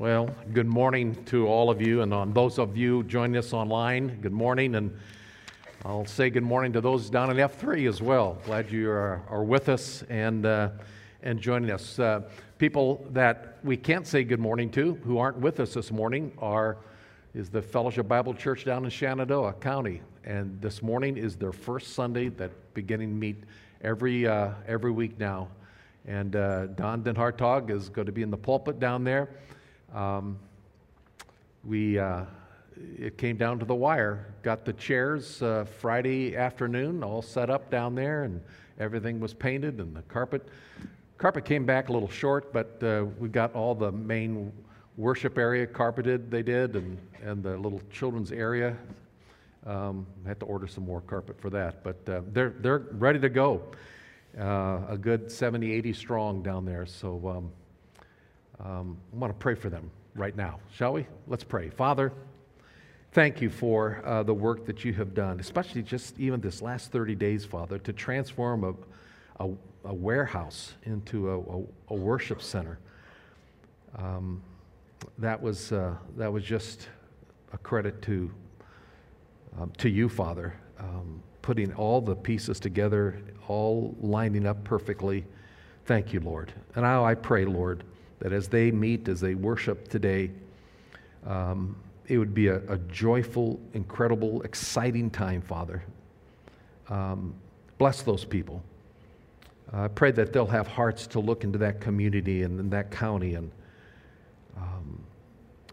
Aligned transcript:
Well, 0.00 0.30
good 0.54 0.66
morning 0.66 1.22
to 1.26 1.46
all 1.46 1.68
of 1.68 1.82
you, 1.82 2.00
and 2.00 2.14
on 2.14 2.32
those 2.32 2.58
of 2.58 2.74
you 2.74 3.02
joining 3.02 3.36
us 3.36 3.52
online, 3.52 4.18
good 4.22 4.32
morning. 4.32 4.76
And 4.76 4.98
I'll 5.84 6.06
say 6.06 6.30
good 6.30 6.42
morning 6.42 6.72
to 6.72 6.80
those 6.80 7.10
down 7.10 7.30
in 7.30 7.36
F3 7.36 7.86
as 7.86 8.00
well. 8.00 8.38
Glad 8.46 8.72
you 8.72 8.88
are, 8.90 9.22
are 9.28 9.44
with 9.44 9.68
us 9.68 10.02
and, 10.08 10.46
uh, 10.46 10.70
and 11.22 11.38
joining 11.38 11.70
us. 11.70 11.98
Uh, 11.98 12.22
people 12.56 13.06
that 13.10 13.58
we 13.62 13.76
can't 13.76 14.06
say 14.06 14.24
good 14.24 14.40
morning 14.40 14.70
to 14.70 14.94
who 15.04 15.18
aren't 15.18 15.36
with 15.36 15.60
us 15.60 15.74
this 15.74 15.92
morning 15.92 16.32
are 16.38 16.78
is 17.34 17.50
the 17.50 17.60
Fellowship 17.60 18.08
Bible 18.08 18.32
Church 18.32 18.64
down 18.64 18.84
in 18.84 18.90
Shenandoah 18.90 19.52
County. 19.60 20.00
And 20.24 20.58
this 20.62 20.80
morning 20.80 21.18
is 21.18 21.36
their 21.36 21.52
first 21.52 21.92
Sunday 21.92 22.30
that 22.30 22.72
beginning 22.72 23.18
meet 23.18 23.44
every, 23.82 24.26
uh, 24.26 24.52
every 24.66 24.92
week 24.92 25.18
now. 25.18 25.48
And 26.06 26.36
uh, 26.36 26.68
Don 26.68 27.02
Den 27.02 27.16
Hartog 27.16 27.68
is 27.68 27.90
going 27.90 28.06
to 28.06 28.12
be 28.12 28.22
in 28.22 28.30
the 28.30 28.38
pulpit 28.38 28.80
down 28.80 29.04
there. 29.04 29.28
Um, 29.94 30.38
we, 31.64 31.98
uh, 31.98 32.24
it 32.98 33.18
came 33.18 33.36
down 33.36 33.58
to 33.58 33.64
the 33.64 33.74
wire. 33.74 34.32
Got 34.42 34.64
the 34.64 34.72
chairs 34.72 35.42
uh, 35.42 35.66
Friday 35.80 36.36
afternoon 36.36 37.02
all 37.02 37.22
set 37.22 37.50
up 37.50 37.70
down 37.70 37.94
there, 37.94 38.24
and 38.24 38.40
everything 38.78 39.20
was 39.20 39.34
painted, 39.34 39.80
and 39.80 39.94
the 39.94 40.02
carpet. 40.02 40.48
Carpet 41.18 41.44
came 41.44 41.66
back 41.66 41.88
a 41.88 41.92
little 41.92 42.08
short, 42.08 42.52
but 42.52 42.82
uh, 42.82 43.04
we 43.18 43.28
got 43.28 43.54
all 43.54 43.74
the 43.74 43.92
main 43.92 44.52
worship 44.96 45.36
area 45.36 45.66
carpeted. 45.66 46.30
They 46.30 46.42
did, 46.42 46.76
and 46.76 46.98
and 47.22 47.42
the 47.42 47.56
little 47.56 47.82
children's 47.92 48.32
area. 48.32 48.76
Um, 49.66 50.06
had 50.26 50.40
to 50.40 50.46
order 50.46 50.66
some 50.66 50.86
more 50.86 51.02
carpet 51.02 51.38
for 51.38 51.50
that, 51.50 51.84
but 51.84 52.08
uh, 52.08 52.22
they're 52.32 52.54
they're 52.60 52.86
ready 52.92 53.18
to 53.18 53.28
go. 53.28 53.62
Uh, 54.38 54.80
a 54.88 54.96
good 54.96 55.30
70, 55.30 55.72
80 55.72 55.92
strong 55.92 56.42
down 56.42 56.64
there. 56.64 56.86
So. 56.86 57.28
Um, 57.28 57.52
um, 58.64 58.98
I 59.12 59.16
want 59.16 59.32
to 59.32 59.38
pray 59.38 59.54
for 59.54 59.70
them 59.70 59.90
right 60.14 60.36
now, 60.36 60.60
shall 60.74 60.92
we? 60.92 61.06
Let's 61.26 61.44
pray. 61.44 61.70
Father, 61.70 62.12
thank 63.12 63.40
you 63.40 63.48
for 63.48 64.02
uh, 64.04 64.22
the 64.22 64.34
work 64.34 64.66
that 64.66 64.84
you 64.84 64.92
have 64.94 65.14
done, 65.14 65.40
especially 65.40 65.82
just 65.82 66.18
even 66.18 66.40
this 66.40 66.60
last 66.60 66.92
30 66.92 67.14
days, 67.14 67.44
Father, 67.44 67.78
to 67.78 67.92
transform 67.92 68.64
a, 68.64 68.74
a, 69.44 69.50
a 69.84 69.94
warehouse 69.94 70.74
into 70.84 71.30
a, 71.30 71.94
a, 71.94 71.96
worship 71.96 72.42
center. 72.42 72.78
Um, 73.96 74.42
that, 75.18 75.40
was, 75.40 75.72
uh, 75.72 75.94
that 76.16 76.30
was 76.30 76.44
just 76.44 76.88
a 77.52 77.58
credit 77.58 78.02
to, 78.02 78.30
um, 79.58 79.72
to 79.78 79.88
you, 79.88 80.08
Father, 80.08 80.54
um, 80.78 81.22
putting 81.40 81.72
all 81.74 82.00
the 82.02 82.14
pieces 82.14 82.60
together, 82.60 83.22
all 83.48 83.96
lining 84.00 84.46
up 84.46 84.62
perfectly. 84.64 85.24
Thank 85.86 86.12
you, 86.12 86.20
Lord. 86.20 86.52
And 86.74 86.84
now 86.84 87.04
I 87.04 87.14
pray, 87.14 87.46
Lord 87.46 87.84
that 88.20 88.32
as 88.32 88.48
they 88.48 88.70
meet, 88.70 89.08
as 89.08 89.20
they 89.20 89.34
worship 89.34 89.88
today, 89.88 90.30
um, 91.26 91.74
it 92.06 92.18
would 92.18 92.34
be 92.34 92.48
a, 92.48 92.56
a, 92.68 92.78
joyful, 92.78 93.60
incredible, 93.72 94.42
exciting 94.42 95.10
time, 95.10 95.40
Father. 95.40 95.82
Um, 96.88 97.34
bless 97.78 98.02
those 98.02 98.24
people. 98.24 98.62
I 99.72 99.88
pray 99.88 100.10
that 100.12 100.32
they'll 100.32 100.46
have 100.46 100.66
hearts 100.66 101.06
to 101.08 101.20
look 101.20 101.44
into 101.44 101.58
that 101.58 101.80
community 101.80 102.42
and, 102.42 102.58
and 102.58 102.70
that 102.72 102.90
county 102.90 103.34
and 103.34 103.50
um, 104.56 105.00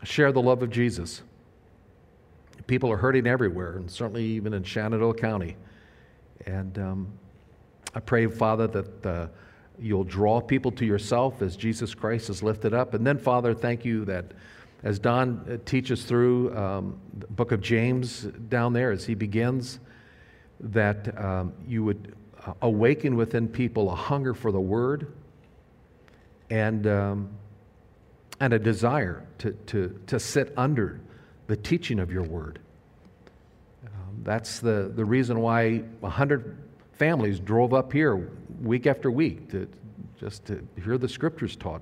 share 0.03 0.31
the 0.31 0.41
love 0.41 0.61
of 0.61 0.69
Jesus. 0.69 1.23
People 2.67 2.91
are 2.91 2.97
hurting 2.97 3.25
everywhere, 3.25 3.77
and 3.77 3.89
certainly 3.89 4.23
even 4.23 4.53
in 4.53 4.63
Shenandoah 4.63 5.15
County. 5.15 5.55
And 6.45 6.77
um, 6.77 7.07
I 7.93 7.99
pray, 7.99 8.27
Father, 8.27 8.67
that. 8.67 9.05
Uh, 9.05 9.27
You'll 9.79 10.03
draw 10.03 10.41
people 10.41 10.71
to 10.73 10.85
yourself 10.85 11.41
as 11.41 11.55
Jesus 11.55 11.93
Christ 11.93 12.29
is 12.29 12.41
lifted 12.41 12.73
up. 12.73 12.93
And 12.93 13.05
then, 13.05 13.17
Father, 13.17 13.53
thank 13.53 13.85
you 13.85 14.05
that 14.05 14.25
as 14.83 14.99
Don 14.99 15.45
uh, 15.49 15.57
teaches 15.65 16.03
through 16.03 16.55
um, 16.55 16.99
the 17.17 17.27
book 17.27 17.51
of 17.51 17.61
James 17.61 18.23
down 18.49 18.73
there, 18.73 18.91
as 18.91 19.05
he 19.05 19.15
begins, 19.15 19.79
that 20.59 21.17
um, 21.19 21.53
you 21.67 21.83
would 21.83 22.15
uh, 22.45 22.53
awaken 22.61 23.15
within 23.15 23.47
people 23.47 23.91
a 23.91 23.95
hunger 23.95 24.33
for 24.33 24.51
the 24.51 24.59
word 24.59 25.13
and, 26.49 26.87
um, 26.87 27.29
and 28.39 28.53
a 28.53 28.59
desire 28.59 29.25
to, 29.39 29.51
to, 29.67 29.99
to 30.07 30.19
sit 30.19 30.53
under 30.57 30.99
the 31.47 31.55
teaching 31.55 31.99
of 31.99 32.11
your 32.11 32.23
word. 32.23 32.59
Um, 33.85 34.21
that's 34.23 34.59
the, 34.59 34.91
the 34.95 35.05
reason 35.05 35.39
why 35.39 35.79
100 35.99 36.57
families 36.93 37.39
drove 37.39 37.73
up 37.73 37.91
here 37.91 38.29
week 38.61 38.87
after 38.87 39.11
week 39.11 39.49
to 39.51 39.67
just 40.19 40.45
to 40.45 40.67
hear 40.83 40.97
the 40.97 41.09
scriptures 41.09 41.55
taught. 41.55 41.81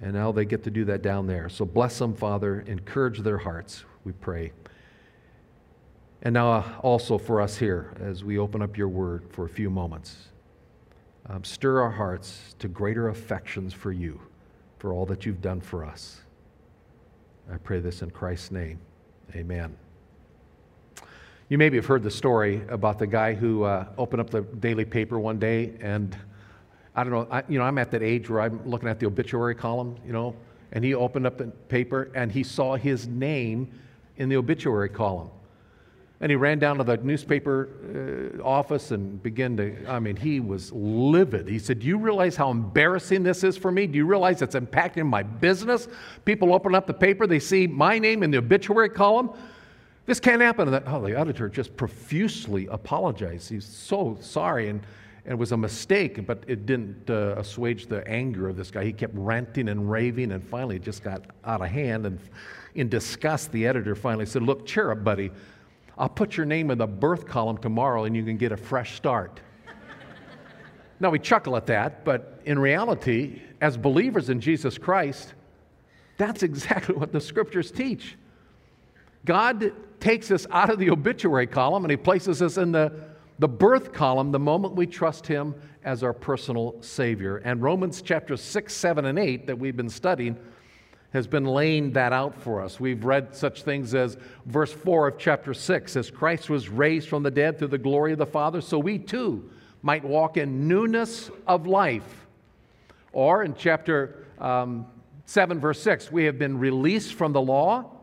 And 0.00 0.12
now 0.12 0.32
they 0.32 0.44
get 0.44 0.62
to 0.64 0.70
do 0.70 0.84
that 0.86 1.02
down 1.02 1.26
there. 1.26 1.48
So 1.48 1.64
bless 1.64 1.98
them, 1.98 2.14
Father. 2.14 2.60
Encourage 2.60 3.20
their 3.20 3.38
hearts, 3.38 3.84
we 4.04 4.12
pray. 4.12 4.52
And 6.22 6.34
now, 6.34 6.52
uh, 6.52 6.64
also 6.82 7.18
for 7.18 7.40
us 7.40 7.56
here, 7.56 7.94
as 8.00 8.24
we 8.24 8.38
open 8.38 8.60
up 8.60 8.76
your 8.76 8.88
word 8.88 9.24
for 9.30 9.46
a 9.46 9.48
few 9.48 9.70
moments, 9.70 10.16
um, 11.28 11.44
stir 11.44 11.80
our 11.80 11.90
hearts 11.90 12.54
to 12.58 12.68
greater 12.68 13.08
affections 13.08 13.72
for 13.72 13.92
you, 13.92 14.20
for 14.78 14.92
all 14.92 15.06
that 15.06 15.24
you've 15.24 15.40
done 15.40 15.60
for 15.60 15.84
us. 15.84 16.20
I 17.52 17.58
pray 17.58 17.80
this 17.80 18.02
in 18.02 18.10
Christ's 18.10 18.50
name. 18.50 18.80
Amen. 19.34 19.76
You 21.48 21.58
maybe 21.58 21.76
have 21.76 21.86
heard 21.86 22.02
the 22.02 22.10
story 22.10 22.62
about 22.68 22.98
the 22.98 23.06
guy 23.06 23.32
who 23.32 23.62
uh, 23.62 23.86
opened 23.96 24.20
up 24.20 24.30
the 24.30 24.40
daily 24.40 24.84
paper 24.84 25.20
one 25.20 25.38
day 25.38 25.74
and 25.80 26.16
I 26.96 27.04
don't 27.04 27.12
know, 27.12 27.28
I, 27.30 27.44
you 27.48 27.56
know, 27.58 27.64
I'm 27.64 27.78
at 27.78 27.92
that 27.92 28.02
age 28.02 28.28
where 28.28 28.40
I'm 28.40 28.68
looking 28.68 28.88
at 28.88 28.98
the 28.98 29.06
obituary 29.06 29.54
column, 29.54 29.96
you 30.04 30.12
know, 30.12 30.34
and 30.72 30.82
he 30.82 30.94
opened 30.94 31.24
up 31.24 31.38
the 31.38 31.46
paper 31.68 32.10
and 32.16 32.32
he 32.32 32.42
saw 32.42 32.74
his 32.74 33.06
name 33.06 33.70
in 34.16 34.28
the 34.28 34.36
obituary 34.36 34.88
column. 34.88 35.30
And 36.20 36.30
he 36.30 36.36
ran 36.36 36.58
down 36.58 36.78
to 36.78 36.84
the 36.84 36.96
newspaper 36.96 38.38
uh, 38.40 38.42
office 38.42 38.90
and 38.90 39.22
began 39.22 39.56
to, 39.58 39.86
I 39.86 40.00
mean, 40.00 40.16
he 40.16 40.40
was 40.40 40.72
livid. 40.72 41.46
He 41.46 41.60
said, 41.60 41.78
Do 41.78 41.86
you 41.86 41.98
realize 41.98 42.34
how 42.34 42.50
embarrassing 42.50 43.22
this 43.22 43.44
is 43.44 43.56
for 43.56 43.70
me? 43.70 43.86
Do 43.86 43.98
you 43.98 44.06
realize 44.06 44.42
it's 44.42 44.56
impacting 44.56 45.06
my 45.06 45.22
business? 45.22 45.86
People 46.24 46.52
open 46.52 46.74
up 46.74 46.88
the 46.88 46.94
paper, 46.94 47.28
they 47.28 47.38
see 47.38 47.68
my 47.68 48.00
name 48.00 48.24
in 48.24 48.32
the 48.32 48.38
obituary 48.38 48.88
column. 48.88 49.30
This 50.06 50.20
can't 50.20 50.40
happen. 50.40 50.72
And 50.72 50.84
oh, 50.86 51.02
the 51.04 51.18
editor 51.18 51.48
just 51.48 51.76
profusely 51.76 52.68
apologized. 52.68 53.50
He's 53.50 53.66
so 53.66 54.16
sorry. 54.20 54.68
And, 54.68 54.80
and 55.24 55.32
it 55.32 55.38
was 55.38 55.50
a 55.50 55.56
mistake, 55.56 56.24
but 56.24 56.44
it 56.46 56.64
didn't 56.64 57.10
uh, 57.10 57.34
assuage 57.36 57.86
the 57.86 58.06
anger 58.08 58.48
of 58.48 58.56
this 58.56 58.70
guy. 58.70 58.84
He 58.84 58.92
kept 58.92 59.14
ranting 59.16 59.68
and 59.68 59.90
raving, 59.90 60.30
and 60.30 60.42
finally 60.42 60.76
it 60.76 60.82
just 60.82 61.02
got 61.02 61.26
out 61.44 61.60
of 61.60 61.68
hand. 61.68 62.06
And 62.06 62.20
in 62.76 62.88
disgust, 62.88 63.50
the 63.50 63.66
editor 63.66 63.96
finally 63.96 64.26
said, 64.26 64.42
Look, 64.42 64.64
cheer 64.64 64.92
up, 64.92 65.02
buddy. 65.02 65.32
I'll 65.98 66.08
put 66.08 66.36
your 66.36 66.46
name 66.46 66.70
in 66.70 66.78
the 66.78 66.86
birth 66.86 67.26
column 67.26 67.58
tomorrow, 67.58 68.04
and 68.04 68.14
you 68.14 68.22
can 68.22 68.36
get 68.36 68.52
a 68.52 68.56
fresh 68.56 68.96
start. 68.96 69.40
now, 71.00 71.10
we 71.10 71.18
chuckle 71.18 71.56
at 71.56 71.66
that, 71.66 72.04
but 72.04 72.40
in 72.44 72.58
reality, 72.58 73.40
as 73.60 73.76
believers 73.76 74.28
in 74.28 74.40
Jesus 74.40 74.78
Christ, 74.78 75.34
that's 76.18 76.44
exactly 76.44 76.94
what 76.94 77.12
the 77.12 77.20
scriptures 77.20 77.72
teach. 77.72 78.16
God 79.24 79.72
takes 80.00 80.30
us 80.30 80.46
out 80.50 80.70
of 80.70 80.78
the 80.78 80.90
obituary 80.90 81.46
column 81.46 81.84
and 81.84 81.90
He 81.90 81.96
places 81.96 82.42
us 82.42 82.56
in 82.56 82.72
the, 82.72 82.92
the 83.38 83.48
birth 83.48 83.92
column 83.92 84.32
the 84.32 84.38
moment 84.38 84.74
we 84.74 84.86
trust 84.86 85.26
Him 85.26 85.54
as 85.84 86.02
our 86.02 86.12
personal 86.12 86.76
Savior. 86.80 87.38
And 87.38 87.62
Romans 87.62 88.02
chapter 88.02 88.36
6, 88.36 88.74
7, 88.74 89.04
and 89.04 89.18
8 89.18 89.46
that 89.46 89.58
we've 89.58 89.76
been 89.76 89.88
studying 89.88 90.36
has 91.12 91.26
been 91.26 91.44
laying 91.44 91.92
that 91.92 92.12
out 92.12 92.34
for 92.34 92.60
us. 92.60 92.78
We've 92.78 93.04
read 93.04 93.34
such 93.34 93.62
things 93.62 93.94
as 93.94 94.18
verse 94.44 94.72
4 94.72 95.08
of 95.08 95.18
chapter 95.18 95.54
6 95.54 95.96
as 95.96 96.10
Christ 96.10 96.50
was 96.50 96.68
raised 96.68 97.08
from 97.08 97.22
the 97.22 97.30
dead 97.30 97.58
through 97.58 97.68
the 97.68 97.78
glory 97.78 98.12
of 98.12 98.18
the 98.18 98.26
Father, 98.26 98.60
so 98.60 98.78
we 98.78 98.98
too 98.98 99.48
might 99.82 100.04
walk 100.04 100.36
in 100.36 100.66
newness 100.66 101.30
of 101.46 101.66
life. 101.66 102.26
Or 103.12 103.44
in 103.44 103.54
chapter 103.54 104.26
um, 104.38 104.86
7, 105.26 105.60
verse 105.60 105.80
6, 105.80 106.10
we 106.10 106.24
have 106.24 106.38
been 106.38 106.58
released 106.58 107.14
from 107.14 107.32
the 107.32 107.40
law 107.40 107.95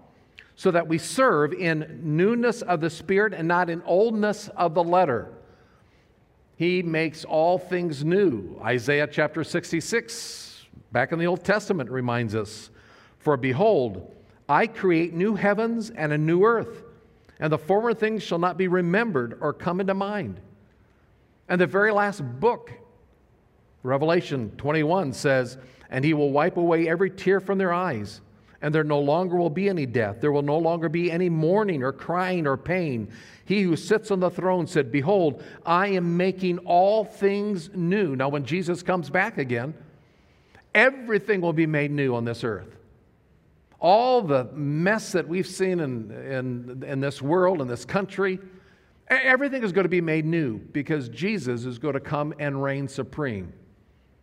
so 0.63 0.71
that 0.71 0.88
we 0.88 0.98
serve 0.98 1.51
in 1.51 2.00
newness 2.01 2.62
of 2.62 2.80
the 2.80 2.89
Spirit 2.89 3.33
and 3.33 3.45
not 3.45 3.69
in 3.69 3.81
oldness 3.81 4.48
of 4.56 4.74
the 4.74 4.81
letter. 4.81 5.27
He 6.56 6.81
makes 6.81 7.25
all 7.25 7.57
things 7.57 8.06
new. 8.06 8.57
Isaiah 8.63 9.07
chapter 9.07 9.44
66, 9.44 10.65
back 10.94 11.12
in 11.12 11.19
the 11.19 11.27
Old 11.27 11.44
Testament, 11.44 11.89
reminds 11.89 12.33
us 12.33 12.69
For 13.18 13.36
behold, 13.36 14.15
I 14.48 14.68
create 14.68 15.13
new 15.13 15.36
heavens 15.36 15.89
and 15.89 16.13
a 16.13 16.18
new 16.18 16.45
earth, 16.45 16.83
and 17.42 17.51
the 17.51 17.57
former 17.57 17.94
things 17.94 18.24
shall 18.24 18.39
not 18.39 18.57
be 18.57 18.69
remembered 18.69 19.39
or 19.42 19.51
come 19.51 19.81
into 19.81 19.94
mind. 19.94 20.39
And 21.50 21.60
the 21.60 21.68
very 21.68 21.92
last 21.92 22.21
book, 22.39 22.71
Revelation 23.83 24.54
21, 24.56 25.12
says, 25.12 25.57
And 25.89 26.06
he 26.06 26.13
will 26.13 26.31
wipe 26.31 26.56
away 26.56 26.88
every 26.88 27.10
tear 27.10 27.42
from 27.42 27.57
their 27.57 27.74
eyes 27.74 28.21
and 28.63 28.74
there 28.74 28.86
no 28.86 29.00
longer 29.00 29.36
will 29.36 29.50
be 29.50 29.68
any 29.68 29.86
death. 29.86 30.21
There 30.21 30.31
will 30.31 30.42
no 30.42 30.57
longer 30.57 30.88
be 30.88 31.12
any 31.12 31.30
mourning 31.30 31.83
or 31.83 31.92
crying 31.92 32.48
or 32.48 32.56
pain. 32.56 33.12
He 33.44 33.62
who 33.62 33.75
sits 33.75 34.10
on 34.10 34.21
the 34.21 34.30
throne 34.30 34.68
said, 34.68 34.89
Behold, 34.89 35.44
I 35.65 35.88
am 35.88 36.15
making 36.15 36.60
all 36.60 37.04
things 37.04 37.69
new. 37.75 38.15
Now, 38.15 38.30
when 38.30 38.45
Jesus 38.45 38.81
comes 38.81 39.10
back 39.10 39.38
again, 39.38 39.74
everything 40.74 41.42
will 41.42 41.51
be 41.51 41.65
made 41.68 41.92
new 41.92 42.15
on 42.15 42.24
this 42.24 42.45
earth. 42.45 42.77
all 43.81 44.21
the 44.21 44.45
mess 44.54 45.12
that 45.12 45.27
we've 45.27 45.45
seen 45.45 45.81
in, 45.81 46.10
in, 46.10 46.83
in 46.88 47.01
this 47.01 47.21
world, 47.21 47.62
in 47.62 47.68
this 47.68 47.83
country, 47.83 48.39
everything 49.10 49.62
is 49.62 49.74
going 49.74 49.83
to 49.83 49.89
be 49.89 50.00
made 50.00 50.24
new 50.25 50.57
because 50.57 51.10
Jesus 51.10 51.65
is 51.65 51.77
going 51.77 51.95
to 51.95 52.00
come 52.00 52.33
and 52.39 52.63
reign 52.63 52.88
supreme. 52.88 53.51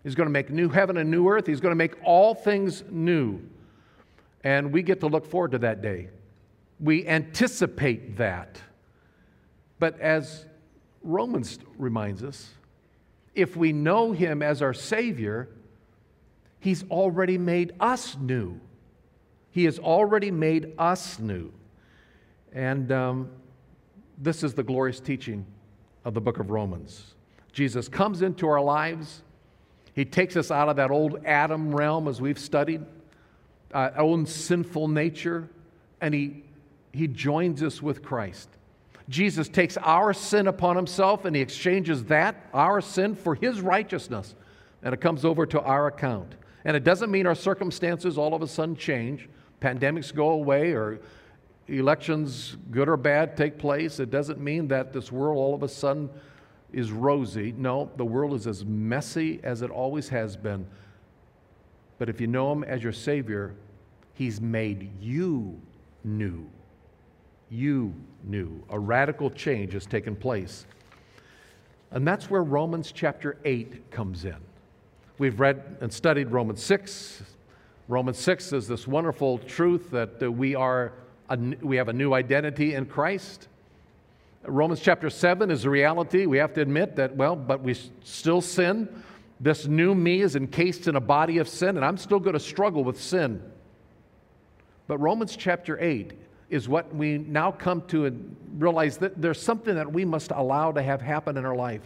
He's 0.02 0.14
going 0.14 0.28
to 0.28 0.32
make 0.32 0.48
new 0.48 0.70
heaven 0.70 0.96
and 0.96 1.10
new 1.10 1.28
earth. 1.28 1.46
He's 1.46 1.60
going 1.60 1.72
to 1.72 1.76
make 1.76 1.92
all 2.02 2.34
things 2.34 2.82
new. 2.90 3.42
And 4.42 4.72
we 4.72 4.82
get 4.82 5.00
to 5.00 5.06
look 5.06 5.26
forward 5.26 5.52
to 5.52 5.58
that 5.58 5.82
day. 5.82 6.08
We 6.78 7.06
anticipate 7.06 8.16
that. 8.16 8.60
But 9.78 10.00
as 10.00 10.46
Romans 11.02 11.58
reminds 11.76 12.22
us, 12.22 12.50
if 13.34 13.56
we 13.56 13.72
know 13.72 14.12
Him 14.12 14.42
as 14.42 14.62
our 14.62 14.74
Savior, 14.74 15.48
He's 16.58 16.84
already 16.90 17.38
made 17.38 17.72
us 17.80 18.16
new. 18.18 18.60
He 19.50 19.64
has 19.64 19.78
already 19.78 20.30
made 20.30 20.74
us 20.78 21.18
new. 21.18 21.52
And 22.52 22.92
um, 22.92 23.30
this 24.18 24.42
is 24.42 24.54
the 24.54 24.62
glorious 24.62 25.00
teaching 25.00 25.46
of 26.04 26.14
the 26.14 26.20
book 26.20 26.38
of 26.38 26.50
Romans. 26.50 27.14
Jesus 27.52 27.88
comes 27.88 28.22
into 28.22 28.46
our 28.48 28.60
lives. 28.60 29.22
He 29.94 30.04
takes 30.04 30.36
us 30.36 30.50
out 30.50 30.68
of 30.68 30.76
that 30.76 30.90
old 30.90 31.24
Adam 31.24 31.74
realm, 31.74 32.06
as 32.08 32.20
we've 32.20 32.38
studied, 32.38 32.84
uh, 33.72 33.90
own 33.96 34.26
sinful 34.26 34.88
nature, 34.88 35.48
and 36.00 36.14
he, 36.14 36.42
he 36.92 37.06
joins 37.06 37.62
us 37.62 37.82
with 37.82 38.02
Christ. 38.02 38.48
Jesus 39.08 39.48
takes 39.48 39.76
our 39.78 40.12
sin 40.12 40.46
upon 40.46 40.76
himself 40.76 41.24
and 41.24 41.34
he 41.34 41.42
exchanges 41.42 42.04
that, 42.04 42.36
our 42.54 42.80
sin, 42.80 43.16
for 43.16 43.34
his 43.34 43.60
righteousness. 43.60 44.36
And 44.82 44.94
it 44.94 45.00
comes 45.00 45.24
over 45.24 45.46
to 45.46 45.60
our 45.60 45.88
account. 45.88 46.36
And 46.64 46.76
it 46.76 46.84
doesn't 46.84 47.10
mean 47.10 47.26
our 47.26 47.34
circumstances 47.34 48.16
all 48.16 48.34
of 48.34 48.42
a 48.42 48.46
sudden 48.46 48.76
change 48.76 49.28
pandemics 49.60 50.14
go 50.14 50.30
away 50.30 50.72
or 50.72 51.00
elections, 51.68 52.56
good 52.70 52.88
or 52.88 52.96
bad, 52.96 53.36
take 53.36 53.58
place, 53.58 54.00
it 54.00 54.10
doesn't 54.10 54.40
mean 54.40 54.68
that 54.68 54.92
this 54.92 55.12
world 55.12 55.38
all 55.38 55.54
of 55.54 55.62
a 55.62 55.68
sudden 55.68 56.10
is 56.72 56.90
rosy. 56.90 57.52
No, 57.56 57.90
the 57.96 58.04
world 58.04 58.34
is 58.34 58.46
as 58.46 58.64
messy 58.64 59.40
as 59.42 59.62
it 59.62 59.70
always 59.70 60.08
has 60.08 60.36
been. 60.36 60.66
But 62.00 62.08
if 62.08 62.18
you 62.18 62.26
know 62.26 62.50
Him 62.50 62.64
as 62.64 62.82
your 62.82 62.94
Savior, 62.94 63.54
He's 64.14 64.40
made 64.40 64.90
you 65.02 65.60
new. 66.02 66.48
You 67.50 67.94
new. 68.24 68.64
A 68.70 68.78
radical 68.78 69.30
change 69.30 69.74
has 69.74 69.84
taken 69.84 70.16
place. 70.16 70.64
And 71.90 72.08
that's 72.08 72.30
where 72.30 72.42
Romans 72.42 72.90
chapter 72.90 73.36
8 73.44 73.90
comes 73.90 74.24
in. 74.24 74.36
We've 75.18 75.38
read 75.38 75.76
and 75.82 75.92
studied 75.92 76.30
Romans 76.30 76.62
6, 76.62 77.22
Romans 77.86 78.18
6 78.18 78.52
is 78.54 78.68
this 78.68 78.86
wonderful 78.86 79.38
truth 79.38 79.90
that 79.90 80.22
uh, 80.22 80.30
we, 80.30 80.54
are 80.54 80.92
a, 81.28 81.36
we 81.60 81.76
have 81.76 81.88
a 81.88 81.92
new 81.92 82.14
identity 82.14 82.74
in 82.74 82.86
Christ. 82.86 83.48
Romans 84.44 84.80
chapter 84.80 85.10
7 85.10 85.50
is 85.50 85.66
a 85.66 85.70
reality. 85.70 86.24
We 86.24 86.38
have 86.38 86.54
to 86.54 86.62
admit 86.62 86.96
that, 86.96 87.16
well, 87.16 87.36
but 87.36 87.62
we 87.62 87.74
still 88.04 88.40
sin. 88.40 88.88
This 89.40 89.66
new 89.66 89.94
me 89.94 90.20
is 90.20 90.36
encased 90.36 90.86
in 90.86 90.96
a 90.96 91.00
body 91.00 91.38
of 91.38 91.48
sin, 91.48 91.76
and 91.76 91.84
I'm 91.84 91.96
still 91.96 92.20
going 92.20 92.34
to 92.34 92.40
struggle 92.40 92.84
with 92.84 93.00
sin. 93.00 93.42
But 94.86 94.98
Romans 94.98 95.34
chapter 95.34 95.80
8 95.80 96.12
is 96.50 96.68
what 96.68 96.94
we 96.94 97.16
now 97.16 97.50
come 97.50 97.82
to 97.88 98.06
and 98.06 98.36
realize 98.58 98.98
that 98.98 99.20
there's 99.20 99.40
something 99.40 99.74
that 99.76 99.90
we 99.90 100.04
must 100.04 100.30
allow 100.32 100.72
to 100.72 100.82
have 100.82 101.00
happen 101.00 101.36
in 101.36 101.44
our 101.46 101.54
life 101.54 101.80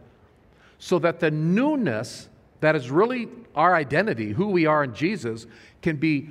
so 0.78 0.98
that 0.98 1.20
the 1.20 1.30
newness 1.30 2.28
that 2.60 2.74
is 2.74 2.90
really 2.90 3.28
our 3.54 3.74
identity, 3.74 4.32
who 4.32 4.48
we 4.48 4.66
are 4.66 4.84
in 4.84 4.94
Jesus, 4.94 5.46
can 5.82 5.96
be 5.96 6.30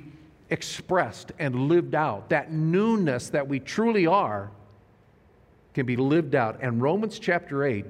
expressed 0.49 1.31
and 1.37 1.67
lived 1.67 1.95
out. 1.95 2.29
That 2.29 2.51
newness 2.51 3.29
that 3.29 3.47
we 3.47 3.59
truly 3.59 4.07
are 4.07 4.51
can 5.73 5.85
be 5.85 5.95
lived 5.95 6.35
out. 6.35 6.59
And 6.61 6.81
Romans 6.81 7.19
chapter 7.19 7.63
8 7.63 7.85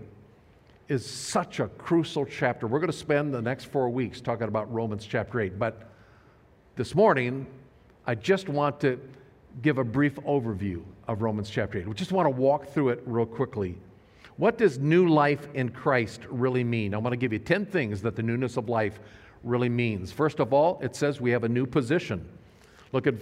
is 0.87 1.05
such 1.05 1.59
a 1.59 1.67
crucial 1.67 2.25
chapter. 2.25 2.67
We're 2.67 2.79
going 2.79 2.91
to 2.91 2.97
spend 2.97 3.33
the 3.33 3.41
next 3.41 3.65
four 3.65 3.89
weeks 3.89 4.19
talking 4.21 4.47
about 4.47 4.71
Romans 4.73 5.05
chapter 5.05 5.39
8. 5.39 5.57
But 5.57 5.89
this 6.75 6.93
morning, 6.93 7.47
I 8.05 8.15
just 8.15 8.49
want 8.49 8.79
to 8.81 8.99
give 9.61 9.77
a 9.77 9.83
brief 9.83 10.15
overview 10.15 10.83
of 11.07 11.21
Romans 11.21 11.49
chapter 11.49 11.79
8. 11.79 11.87
We 11.87 11.93
just 11.93 12.11
want 12.11 12.25
to 12.25 12.31
walk 12.31 12.67
through 12.67 12.89
it 12.89 13.03
real 13.05 13.25
quickly. 13.25 13.77
What 14.37 14.57
does 14.57 14.79
new 14.79 15.07
life 15.07 15.47
in 15.53 15.69
Christ 15.69 16.21
really 16.29 16.63
mean? 16.63 16.93
I 16.93 16.97
want 16.97 17.13
to 17.13 17.17
give 17.17 17.31
you 17.31 17.39
10 17.39 17.67
things 17.67 18.01
that 18.01 18.15
the 18.15 18.23
newness 18.23 18.57
of 18.57 18.67
life 18.67 18.99
really 19.43 19.69
means. 19.69 20.11
First 20.11 20.39
of 20.39 20.53
all, 20.53 20.79
it 20.81 20.95
says 20.95 21.21
we 21.21 21.31
have 21.31 21.43
a 21.43 21.49
new 21.49 21.65
position. 21.65 22.27
Look 22.91 23.07
at 23.07 23.15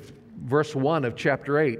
verse 0.45 0.73
1 0.73 1.05
of 1.05 1.15
chapter 1.15 1.59
8. 1.59 1.79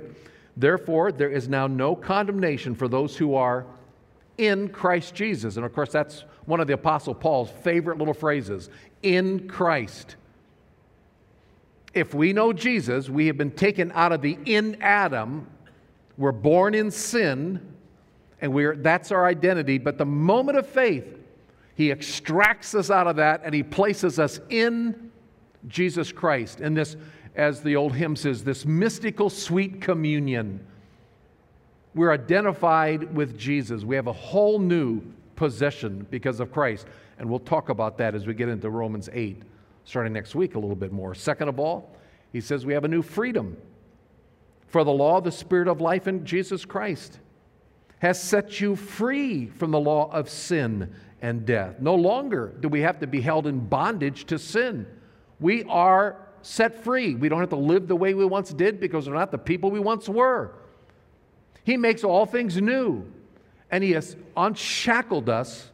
Therefore, 0.58 1.12
there 1.12 1.30
is 1.30 1.48
now 1.48 1.66
no 1.66 1.96
condemnation 1.96 2.76
for 2.76 2.88
those 2.88 3.16
who 3.16 3.36
are 3.36 3.66
in 4.42 4.70
Christ 4.70 5.14
Jesus. 5.14 5.56
And 5.56 5.66
of 5.66 5.72
course, 5.72 5.92
that's 5.92 6.26
one 6.46 6.60
of 6.60 6.66
the 6.66 6.74
Apostle 6.74 7.14
Paul's 7.14 7.52
favorite 7.52 8.00
little 8.00 8.14
phrases 8.14 8.72
in 9.04 9.48
Christ. 9.48 10.16
If 11.94 12.16
we 12.16 12.34
know 12.34 12.52
Jesus, 12.52 13.08
we 13.08 13.28
have 13.28 13.38
been 13.38 13.52
taken 13.52 13.92
out 13.94 14.12
of 14.12 14.24
the 14.24 14.40
in 14.46 14.82
Adam. 14.82 15.48
We're 16.18 16.32
born 16.32 16.74
in 16.74 16.90
sin, 16.90 17.62
and 18.42 18.52
we're, 18.52 18.76
that's 18.76 19.12
our 19.12 19.28
identity. 19.28 19.78
But 19.78 20.00
the 20.00 20.06
moment 20.06 20.58
of 20.58 20.66
faith, 20.66 21.06
he 21.76 21.92
extracts 21.92 22.74
us 22.74 22.90
out 22.90 23.06
of 23.06 23.18
that 23.18 23.42
and 23.44 23.54
he 23.54 23.62
places 23.62 24.18
us 24.18 24.40
in 24.50 25.12
Jesus 25.68 26.12
Christ. 26.12 26.62
In 26.62 26.74
this, 26.74 26.96
as 27.36 27.62
the 27.62 27.76
old 27.76 27.94
hymn 27.94 28.16
says, 28.16 28.44
this 28.44 28.66
mystical 28.66 29.30
sweet 29.30 29.82
communion. 29.82 30.66
We're 31.94 32.12
identified 32.12 33.14
with 33.14 33.38
Jesus. 33.38 33.84
We 33.84 33.96
have 33.96 34.08
a 34.08 34.14
whole 34.14 34.60
new 34.60 35.02
possession 35.36 36.06
because 36.10 36.40
of 36.40 36.52
Christ. 36.52 36.88
And 37.18 37.30
we'll 37.30 37.40
talk 37.40 37.70
about 37.70 37.98
that 37.98 38.16
as 38.16 38.26
we 38.26 38.34
get 38.34 38.48
into 38.48 38.70
Romans 38.70 39.10
8, 39.12 39.42
starting 39.86 40.14
next 40.14 40.36
week 40.36 40.56
a 40.56 40.60
little 40.60 40.76
bit 40.76 40.92
more. 40.92 41.14
Second 41.14 41.50
of 41.50 41.60
all, 41.60 41.96
he 42.32 42.42
says 42.42 42.66
we 42.66 42.74
have 42.74 42.86
a 42.86 42.88
new 42.88 43.02
freedom. 43.02 43.58
For 44.68 44.84
the 44.84 44.92
law, 44.92 45.20
the 45.20 45.32
spirit 45.32 45.68
of 45.68 45.82
life 45.82 46.08
in 46.08 46.26
Jesus 46.26 46.64
Christ 46.64 47.20
has 48.00 48.22
set 48.22 48.62
you 48.62 48.76
free 48.76 49.48
from 49.48 49.72
the 49.72 49.80
law 49.80 50.10
of 50.12 50.30
sin 50.30 50.94
and 51.22 51.46
death. 51.46 51.80
No 51.80 51.96
longer 51.96 52.54
do 52.60 52.70
we 52.70 52.82
have 52.82 53.00
to 53.00 53.08
be 53.08 53.22
held 53.22 53.48
in 53.48 53.60
bondage 53.60 54.26
to 54.26 54.40
sin. 54.40 54.88
We 55.40 55.64
are 55.66 56.16
set 56.42 56.84
free. 56.84 57.16
We 57.16 57.30
don't 57.30 57.40
have 57.40 57.50
to 57.50 57.56
live 57.56 57.88
the 57.88 57.96
way 57.96 58.14
we 58.14 58.26
once 58.26 58.52
did 58.54 58.80
because 58.80 59.10
we're 59.10 59.16
not 59.16 59.32
the 59.32 59.38
people 59.38 59.70
we 59.70 59.80
once 59.80 60.08
were. 60.08 60.56
He 61.64 61.78
makes 61.78 62.04
all 62.04 62.26
things 62.26 62.58
new, 62.58 63.06
and 63.70 63.84
He 63.84 63.92
has 63.92 64.16
unshackled 64.36 65.30
us 65.30 65.70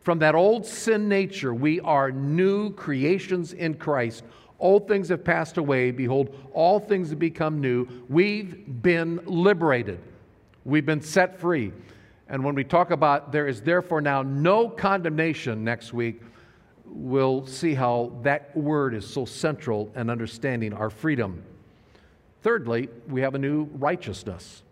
from 0.00 0.20
that 0.20 0.34
old 0.34 0.64
sin 0.64 1.08
nature. 1.08 1.52
We 1.52 1.80
are 1.80 2.10
new 2.10 2.72
creations 2.72 3.52
in 3.52 3.74
Christ. 3.74 4.24
Old 4.58 4.88
things 4.88 5.10
have 5.10 5.22
passed 5.22 5.56
away. 5.56 5.90
Behold, 5.90 6.34
all 6.52 6.80
things 6.80 7.10
have 7.10 7.18
become 7.18 7.60
new. 7.60 7.86
We've 8.08 8.82
been 8.82 9.20
liberated. 9.24 10.00
We've 10.64 10.86
been 10.86 11.02
set 11.02 11.38
free. 11.38 11.72
And 12.28 12.44
when 12.44 12.54
we 12.54 12.64
talk 12.64 12.90
about 12.90 13.32
there 13.32 13.46
is 13.46 13.60
therefore 13.60 14.00
now 14.00 14.22
no 14.22 14.68
condemnation 14.68 15.64
next 15.64 15.92
week, 15.92 16.20
we'll 16.84 17.46
see 17.46 17.74
how 17.74 18.12
that 18.22 18.56
word 18.56 18.94
is 18.94 19.06
so 19.06 19.24
central 19.24 19.92
in 19.94 20.10
understanding 20.10 20.72
our 20.72 20.90
freedom. 20.90 21.42
Thirdly, 22.42 22.88
we 23.08 23.20
have 23.20 23.34
a 23.34 23.38
new 23.38 23.64
righteousness. 23.74 24.62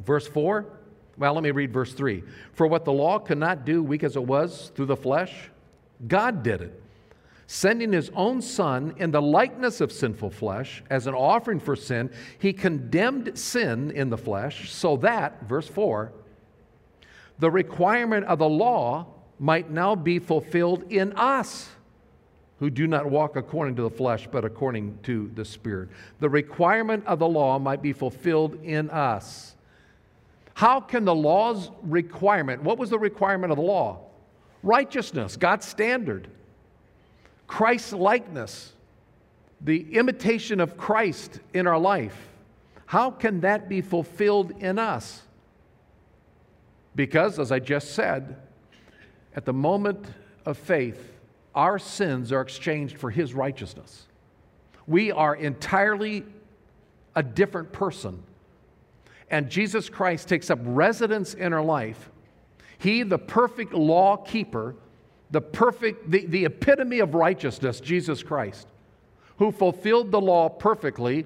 Verse 0.00 0.26
4, 0.26 0.66
well, 1.18 1.34
let 1.34 1.42
me 1.42 1.50
read 1.50 1.72
verse 1.72 1.92
3. 1.92 2.22
For 2.52 2.66
what 2.66 2.84
the 2.84 2.92
law 2.92 3.18
could 3.18 3.38
not 3.38 3.64
do, 3.64 3.82
weak 3.82 4.02
as 4.02 4.16
it 4.16 4.24
was 4.24 4.72
through 4.74 4.86
the 4.86 4.96
flesh, 4.96 5.50
God 6.06 6.42
did 6.42 6.62
it 6.62 6.82
sending 7.52 7.92
his 7.92 8.10
own 8.14 8.40
son 8.40 8.94
in 8.96 9.10
the 9.10 9.20
likeness 9.20 9.82
of 9.82 9.92
sinful 9.92 10.30
flesh 10.30 10.82
as 10.88 11.06
an 11.06 11.12
offering 11.12 11.60
for 11.60 11.76
sin, 11.76 12.10
he 12.38 12.50
condemned 12.50 13.38
sin 13.38 13.90
in 13.90 14.08
the 14.08 14.16
flesh 14.16 14.72
so 14.72 14.96
that, 14.96 15.42
verse 15.42 15.68
4, 15.68 16.10
the 17.38 17.50
requirement 17.50 18.24
of 18.24 18.38
the 18.38 18.48
law 18.48 19.06
might 19.38 19.70
now 19.70 19.94
be 19.94 20.18
fulfilled 20.18 20.90
in 20.90 21.12
us 21.12 21.68
who 22.58 22.70
do 22.70 22.86
not 22.86 23.10
walk 23.10 23.36
according 23.36 23.76
to 23.76 23.82
the 23.82 23.90
flesh, 23.90 24.26
but 24.32 24.46
according 24.46 24.98
to 25.02 25.30
the 25.34 25.44
Spirit. 25.44 25.90
The 26.20 26.30
requirement 26.30 27.04
of 27.06 27.18
the 27.18 27.28
law 27.28 27.58
might 27.58 27.82
be 27.82 27.92
fulfilled 27.92 28.64
in 28.64 28.88
us. 28.88 29.51
How 30.54 30.80
can 30.80 31.04
the 31.04 31.14
law's 31.14 31.70
requirement, 31.82 32.62
what 32.62 32.78
was 32.78 32.90
the 32.90 32.98
requirement 32.98 33.52
of 33.52 33.56
the 33.56 33.62
law? 33.62 34.00
Righteousness, 34.62 35.36
God's 35.36 35.66
standard. 35.66 36.28
Christ 37.46 37.92
likeness, 37.92 38.72
the 39.60 39.94
imitation 39.94 40.60
of 40.60 40.76
Christ 40.76 41.40
in 41.52 41.66
our 41.66 41.78
life, 41.78 42.16
how 42.86 43.10
can 43.10 43.40
that 43.40 43.68
be 43.68 43.80
fulfilled 43.80 44.52
in 44.58 44.78
us? 44.78 45.22
Because, 46.94 47.38
as 47.38 47.50
I 47.50 47.58
just 47.58 47.94
said, 47.94 48.36
at 49.34 49.44
the 49.44 49.52
moment 49.52 50.04
of 50.44 50.58
faith, 50.58 51.18
our 51.54 51.78
sins 51.78 52.32
are 52.32 52.42
exchanged 52.42 52.98
for 52.98 53.10
His 53.10 53.34
righteousness. 53.34 54.06
We 54.86 55.12
are 55.12 55.34
entirely 55.34 56.24
a 57.14 57.22
different 57.22 57.72
person. 57.72 58.22
And 59.32 59.48
Jesus 59.48 59.88
Christ 59.88 60.28
takes 60.28 60.50
up 60.50 60.58
residence 60.62 61.32
in 61.32 61.54
our 61.54 61.64
life. 61.64 62.10
He, 62.78 63.02
the 63.02 63.18
perfect 63.18 63.72
law 63.72 64.18
keeper, 64.18 64.76
the 65.30 65.40
perfect, 65.40 66.10
the, 66.10 66.26
the 66.26 66.44
epitome 66.44 66.98
of 66.98 67.14
righteousness, 67.14 67.80
Jesus 67.80 68.22
Christ, 68.22 68.68
who 69.38 69.50
fulfilled 69.50 70.10
the 70.10 70.20
law 70.20 70.50
perfectly, 70.50 71.24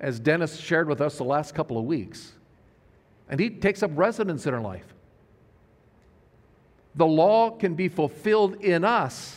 as 0.00 0.18
Dennis 0.18 0.58
shared 0.58 0.88
with 0.88 1.02
us 1.02 1.18
the 1.18 1.24
last 1.24 1.54
couple 1.54 1.78
of 1.78 1.84
weeks. 1.84 2.32
And 3.28 3.38
he 3.38 3.50
takes 3.50 3.82
up 3.82 3.90
residence 3.94 4.46
in 4.46 4.54
our 4.54 4.60
life. 4.60 4.86
The 6.94 7.06
law 7.06 7.50
can 7.50 7.74
be 7.74 7.88
fulfilled 7.88 8.62
in 8.62 8.82
us 8.82 9.36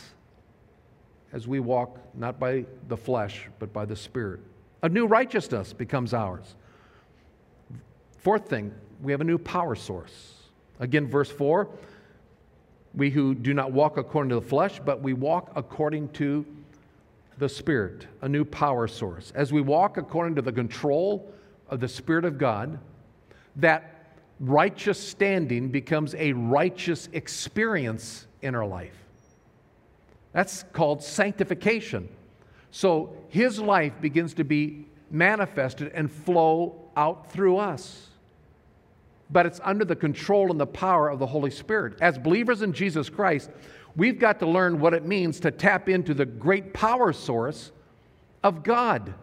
as 1.32 1.46
we 1.46 1.60
walk 1.60 1.98
not 2.14 2.40
by 2.40 2.64
the 2.88 2.96
flesh, 2.96 3.48
but 3.58 3.74
by 3.74 3.84
the 3.84 3.96
Spirit. 3.96 4.40
A 4.82 4.88
new 4.88 5.06
righteousness 5.06 5.74
becomes 5.74 6.14
ours. 6.14 6.54
Fourth 8.26 8.48
thing, 8.48 8.74
we 9.00 9.12
have 9.12 9.20
a 9.20 9.24
new 9.24 9.38
power 9.38 9.76
source. 9.76 10.32
Again, 10.80 11.06
verse 11.06 11.30
4 11.30 11.68
we 12.92 13.08
who 13.08 13.36
do 13.36 13.54
not 13.54 13.70
walk 13.70 13.98
according 13.98 14.30
to 14.30 14.34
the 14.34 14.40
flesh, 14.40 14.80
but 14.84 15.00
we 15.00 15.12
walk 15.12 15.52
according 15.54 16.08
to 16.08 16.44
the 17.38 17.48
Spirit, 17.48 18.08
a 18.22 18.28
new 18.28 18.44
power 18.44 18.88
source. 18.88 19.30
As 19.36 19.52
we 19.52 19.60
walk 19.60 19.96
according 19.96 20.34
to 20.34 20.42
the 20.42 20.50
control 20.50 21.32
of 21.68 21.78
the 21.78 21.86
Spirit 21.86 22.24
of 22.24 22.36
God, 22.36 22.80
that 23.54 24.16
righteous 24.40 24.98
standing 24.98 25.68
becomes 25.68 26.16
a 26.16 26.32
righteous 26.32 27.08
experience 27.12 28.26
in 28.42 28.56
our 28.56 28.66
life. 28.66 29.04
That's 30.32 30.64
called 30.72 31.00
sanctification. 31.00 32.08
So 32.72 33.16
his 33.28 33.60
life 33.60 33.92
begins 34.00 34.34
to 34.34 34.42
be 34.42 34.88
manifested 35.12 35.92
and 35.94 36.10
flow 36.10 36.90
out 36.96 37.30
through 37.30 37.58
us. 37.58 38.08
But 39.30 39.46
it's 39.46 39.60
under 39.64 39.84
the 39.84 39.96
control 39.96 40.50
and 40.50 40.60
the 40.60 40.66
power 40.66 41.08
of 41.08 41.18
the 41.18 41.26
Holy 41.26 41.50
Spirit. 41.50 41.98
As 42.00 42.16
believers 42.18 42.62
in 42.62 42.72
Jesus 42.72 43.08
Christ, 43.08 43.50
we've 43.96 44.18
got 44.18 44.38
to 44.40 44.46
learn 44.46 44.78
what 44.78 44.94
it 44.94 45.04
means 45.04 45.40
to 45.40 45.50
tap 45.50 45.88
into 45.88 46.14
the 46.14 46.26
great 46.26 46.72
power 46.72 47.12
source 47.12 47.72
of 48.44 48.62
God. 48.62 49.14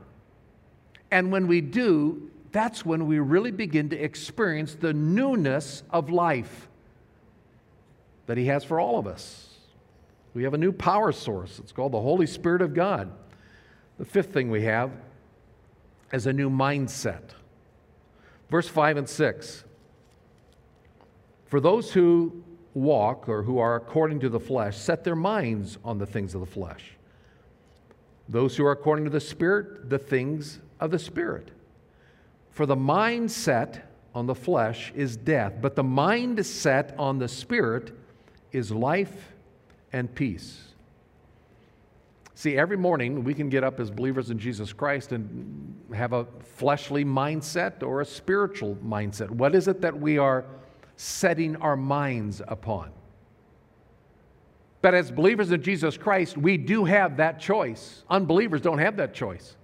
And 1.11 1.31
when 1.31 1.47
we 1.47 1.61
do, 1.61 2.29
that's 2.51 2.85
when 2.85 3.07
we 3.07 3.19
really 3.19 3.51
begin 3.51 3.89
to 3.89 3.97
experience 3.97 4.75
the 4.75 4.93
newness 4.93 5.83
of 5.89 6.09
life 6.09 6.67
that 8.25 8.37
He 8.37 8.45
has 8.47 8.63
for 8.63 8.79
all 8.79 8.99
of 8.99 9.07
us. 9.07 9.49
We 10.33 10.43
have 10.43 10.53
a 10.53 10.57
new 10.57 10.71
power 10.71 11.11
source. 11.11 11.59
It's 11.59 11.71
called 11.71 11.91
the 11.91 12.01
Holy 12.01 12.25
Spirit 12.25 12.61
of 12.61 12.73
God. 12.73 13.11
The 13.99 14.05
fifth 14.05 14.33
thing 14.33 14.49
we 14.49 14.63
have 14.63 14.91
is 16.11 16.25
a 16.25 16.33
new 16.33 16.49
mindset. 16.49 17.21
Verse 18.49 18.67
5 18.67 18.97
and 18.97 19.09
6. 19.09 19.63
For 21.53 21.59
those 21.59 21.93
who 21.93 22.43
walk 22.73 23.29
or 23.29 23.43
who 23.43 23.59
are 23.59 23.75
according 23.75 24.21
to 24.21 24.29
the 24.29 24.39
flesh 24.39 24.75
set 24.75 25.03
their 25.03 25.15
minds 25.15 25.77
on 25.85 25.99
the 25.99 26.05
things 26.07 26.33
of 26.33 26.41
the 26.41 26.47
flesh. 26.47 26.93
Those 28.27 28.57
who 28.57 28.65
are 28.65 28.71
according 28.71 29.05
to 29.05 29.11
the 29.11 29.19
Spirit, 29.19 29.87
the 29.87 29.99
things 29.99 30.57
of 30.79 30.89
the 30.89 30.97
Spirit. 30.97 31.51
For 32.49 32.65
the 32.65 32.75
mindset 32.75 33.83
on 34.15 34.25
the 34.25 34.33
flesh 34.33 34.91
is 34.95 35.15
death, 35.15 35.53
but 35.61 35.75
the 35.75 35.83
mindset 35.83 36.97
on 36.97 37.19
the 37.19 37.27
Spirit 37.27 37.91
is 38.51 38.71
life 38.71 39.31
and 39.91 40.11
peace. 40.15 40.59
See, 42.33 42.57
every 42.57 42.77
morning 42.77 43.23
we 43.23 43.35
can 43.35 43.49
get 43.49 43.63
up 43.63 43.79
as 43.79 43.91
believers 43.91 44.31
in 44.31 44.39
Jesus 44.39 44.73
Christ 44.73 45.11
and 45.11 45.79
have 45.93 46.13
a 46.13 46.25
fleshly 46.55 47.05
mindset 47.05 47.83
or 47.83 48.01
a 48.01 48.05
spiritual 48.05 48.75
mindset. 48.83 49.29
What 49.29 49.53
is 49.53 49.67
it 49.67 49.81
that 49.81 49.99
we 49.99 50.17
are 50.17 50.45
setting 50.95 51.55
our 51.57 51.75
minds 51.75 52.41
upon? 52.47 52.91
But 54.81 54.93
as 54.93 55.11
believers 55.11 55.51
in 55.51 55.61
Jesus 55.61 55.97
Christ, 55.97 56.37
we 56.37 56.57
do 56.57 56.83
have 56.83 57.17
that 57.17 57.39
choice. 57.39 58.03
Unbelievers 58.09 58.59
don't 58.59 58.79
have 58.79 58.97
that 58.97 59.13
choice. 59.13 59.55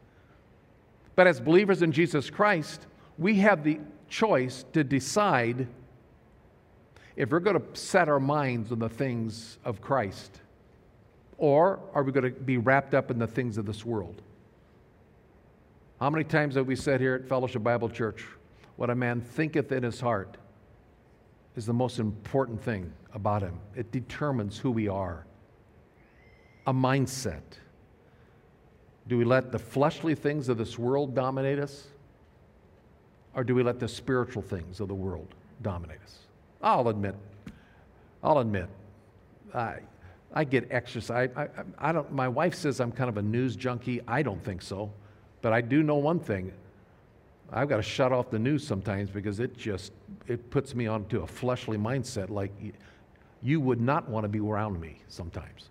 But 1.15 1.27
as 1.27 1.41
believers 1.41 1.81
in 1.81 1.91
Jesus 1.91 2.29
Christ, 2.29 2.88
we 3.17 3.36
have 3.39 3.63
the 3.65 3.79
choice 4.07 4.63
to 4.71 4.83
decide 4.83 5.67
if 7.17 7.31
we're 7.31 7.41
going 7.41 7.59
to 7.59 7.79
set 7.79 8.07
our 8.07 8.21
minds 8.21 8.71
on 8.71 8.79
the 8.79 8.88
things 8.88 9.57
of 9.65 9.81
Christ, 9.81 10.39
or 11.38 11.81
are 11.93 12.03
we 12.03 12.13
going 12.13 12.33
to 12.33 12.39
be 12.39 12.57
wrapped 12.57 12.93
up 12.93 13.12
in 13.12 13.19
the 13.19 13.27
things 13.27 13.57
of 13.57 13.65
this 13.65 13.83
world? 13.83 14.21
How 16.00 16.09
many 16.09 16.24
times 16.24 16.55
have 16.55 16.65
we 16.65 16.77
said 16.77 17.01
here 17.01 17.15
at 17.15 17.27
Fellowship 17.27 17.62
Bible 17.62 17.89
Church, 17.89 18.25
what 18.77 18.89
a 18.89 18.95
man 18.95 19.19
thinketh 19.19 19.74
in 19.74 19.83
his 19.83 20.00
heart 20.00 20.38
is 21.60 21.66
the 21.66 21.74
most 21.74 22.00
important 22.00 22.63
thing 22.63 22.89
about 23.13 23.42
him? 23.42 23.60
It 23.75 23.92
determines 23.92 24.58
who 24.58 24.72
we 24.72 24.88
are. 24.88 25.25
A 26.66 26.74
mindset. 26.74 27.42
Do 29.10 29.18
we 29.18 29.25
let 29.25 29.51
the 29.51 29.60
fleshly 29.60 30.16
things 30.16 30.48
of 30.48 30.58
this 30.58 30.80
world 30.80 31.13
dominate 31.13 31.60
us? 31.60 31.88
Or 33.36 33.44
do 33.44 33.54
we 33.54 33.62
let 33.62 33.78
the 33.78 33.89
spiritual 33.89 34.42
things 34.42 34.80
of 34.80 34.88
the 34.88 34.96
world 34.96 35.28
dominate 35.62 36.00
us? 36.01 36.20
I'll 36.62 36.88
admit, 36.88 37.16
I'll 38.24 38.39
admit, 38.39 38.70
I, 39.54 39.80
I 40.34 40.46
get 40.46 40.66
exercise. 40.72 41.30
I, 41.36 41.42
I, 41.42 41.48
I 41.78 41.92
don't, 41.92 42.10
my 42.13 42.30
wife 42.30 42.56
says 42.56 42.80
I'm 42.80 42.94
kind 42.94 43.10
of 43.10 43.18
a 43.18 43.22
news 43.22 43.58
junkie. 43.58 44.00
I 44.08 44.22
don't 44.22 44.42
think 44.46 44.62
so. 44.62 44.94
But 45.42 45.51
I 45.51 45.60
do 45.60 45.84
know 45.84 45.96
one 45.96 46.22
thing. 46.22 46.54
I've 47.51 47.68
got 47.68 47.78
to 47.78 47.84
shut 47.84 48.13
off 48.13 48.30
the 48.30 48.39
news 48.39 48.66
sometimes 48.66 49.10
because 49.10 49.42
it 49.42 49.58
just 49.58 49.92
it 50.29 50.50
puts 50.50 50.75
me 50.75 50.88
onto 50.88 51.24
a 51.24 51.27
fleshly 51.27 51.77
mindset 51.77 52.29
like 52.29 52.51
you 53.41 53.59
would 53.59 53.81
not 53.81 54.07
want 54.07 54.24
to 54.24 54.27
be 54.27 54.39
around 54.39 54.79
me 54.79 55.00
sometimes. 55.07 55.69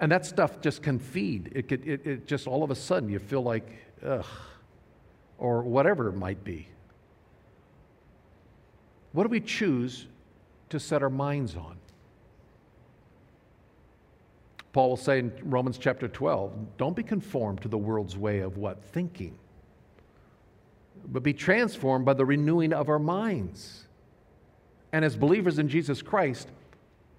And 0.00 0.12
that 0.12 0.24
stuff 0.24 0.60
just 0.60 0.82
can 0.82 0.98
feed. 0.98 1.50
It, 1.54 1.68
could, 1.68 1.86
it, 1.86 2.06
it 2.06 2.26
just 2.26 2.46
all 2.46 2.62
of 2.62 2.70
a 2.70 2.74
sudden 2.74 3.08
you 3.08 3.18
feel 3.18 3.42
like, 3.42 3.68
ugh, 4.04 4.24
or 5.38 5.62
whatever 5.62 6.08
it 6.08 6.16
might 6.16 6.44
be. 6.44 6.68
What 9.12 9.24
do 9.24 9.30
we 9.30 9.40
choose 9.40 10.06
to 10.70 10.78
set 10.78 11.02
our 11.02 11.10
minds 11.10 11.56
on? 11.56 11.76
Paul 14.72 14.90
will 14.90 14.96
say 14.96 15.18
in 15.18 15.32
Romans 15.42 15.78
chapter 15.78 16.06
12 16.06 16.76
don't 16.76 16.94
be 16.94 17.02
conformed 17.02 17.62
to 17.62 17.68
the 17.68 17.78
world's 17.78 18.16
way 18.16 18.40
of 18.40 18.58
what? 18.58 18.84
Thinking. 18.84 19.36
But 21.06 21.22
be 21.22 21.32
transformed 21.32 22.04
by 22.04 22.14
the 22.14 22.24
renewing 22.24 22.72
of 22.72 22.88
our 22.88 22.98
minds. 22.98 23.84
And 24.92 25.04
as 25.04 25.16
believers 25.16 25.58
in 25.58 25.68
Jesus 25.68 26.02
Christ, 26.02 26.48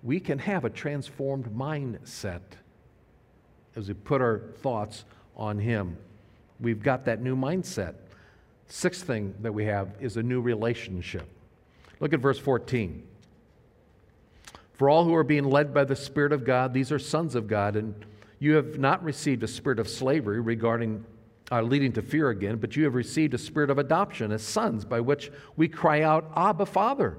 we 0.04 0.20
can 0.20 0.40
have 0.40 0.66
a 0.66 0.70
transformed 0.70 1.46
mindset 1.46 2.42
as 3.76 3.88
we 3.88 3.94
put 3.94 4.22
our 4.22 4.40
thoughts 4.62 5.06
on 5.36 5.60
Him. 5.60 5.98
We've 6.60 6.82
got 6.82 7.06
that 7.06 7.22
new 7.22 7.36
mindset. 7.36 7.96
Sixth 8.68 9.06
thing 9.06 9.34
that 9.42 9.54
we 9.54 9.66
have 9.66 9.90
is 10.00 10.18
a 10.18 10.24
new 10.24 10.42
relationship. 10.42 11.28
Look 12.00 12.14
at 12.14 12.20
verse 12.20 12.40
14. 12.40 13.04
For 14.74 14.90
all 14.90 15.04
who 15.04 15.16
are 15.16 15.24
being 15.24 15.44
led 15.44 15.74
by 15.74 15.84
the 15.84 15.96
Spirit 15.96 16.32
of 16.32 16.46
God, 16.46 16.74
these 16.74 16.92
are 16.92 17.00
sons 17.00 17.36
of 17.36 17.48
God, 17.48 17.76
and 17.76 17.94
you 18.40 18.56
have 18.56 18.80
not 18.80 19.04
received 19.04 19.44
a 19.44 19.48
spirit 19.48 19.80
of 19.80 19.90
slavery 19.90 20.40
regarding 20.40 21.04
uh, 21.51 21.62
leading 21.62 21.91
to 21.94 22.01
fear 22.01 22.29
again, 22.29 22.58
but 22.58 22.75
you 22.75 22.84
have 22.84 22.96
received 22.96 23.34
a 23.34 23.38
spirit 23.38 23.70
of 23.70 23.77
adoption 23.77 24.32
as 24.32 24.41
sons, 24.44 24.86
by 24.86 25.00
which 25.00 25.32
we 25.56 25.68
cry 25.68 26.01
out, 26.01 26.32
Abba, 26.36 26.65
Father. 26.65 27.18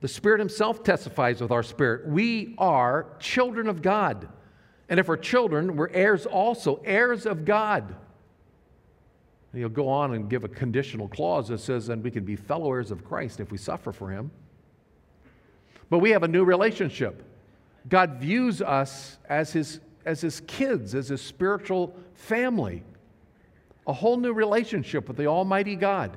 The 0.00 0.08
Spirit 0.08 0.38
Himself 0.38 0.82
testifies 0.84 1.40
with 1.40 1.50
our 1.50 1.62
spirit. 1.62 2.06
We 2.06 2.54
are 2.58 3.06
children 3.18 3.68
of 3.68 3.80
God. 3.80 4.28
And 4.88 5.00
if 5.00 5.08
we're 5.08 5.16
children, 5.16 5.76
we're 5.76 5.88
heirs 5.88 6.26
also, 6.26 6.80
heirs 6.84 7.24
of 7.24 7.44
God. 7.44 7.94
And 9.52 9.60
he'll 9.60 9.68
go 9.68 9.88
on 9.88 10.14
and 10.14 10.28
give 10.28 10.44
a 10.44 10.48
conditional 10.48 11.08
clause 11.08 11.48
that 11.48 11.58
says, 11.58 11.88
and 11.88 12.02
we 12.02 12.10
can 12.10 12.24
be 12.24 12.36
fellow 12.36 12.70
heirs 12.72 12.90
of 12.90 13.04
Christ 13.04 13.40
if 13.40 13.50
we 13.50 13.56
suffer 13.56 13.92
for 13.92 14.10
him. 14.10 14.30
But 15.88 16.00
we 16.00 16.10
have 16.10 16.22
a 16.22 16.28
new 16.28 16.44
relationship. 16.44 17.22
God 17.88 18.16
views 18.16 18.60
us 18.60 19.18
as 19.28 19.52
his, 19.52 19.80
as 20.04 20.20
his 20.20 20.40
kids, 20.46 20.94
as 20.94 21.08
his 21.08 21.20
spiritual 21.20 21.94
family. 22.14 22.82
A 23.86 23.92
whole 23.92 24.16
new 24.16 24.32
relationship 24.32 25.08
with 25.08 25.16
the 25.16 25.26
Almighty 25.26 25.76
God. 25.76 26.16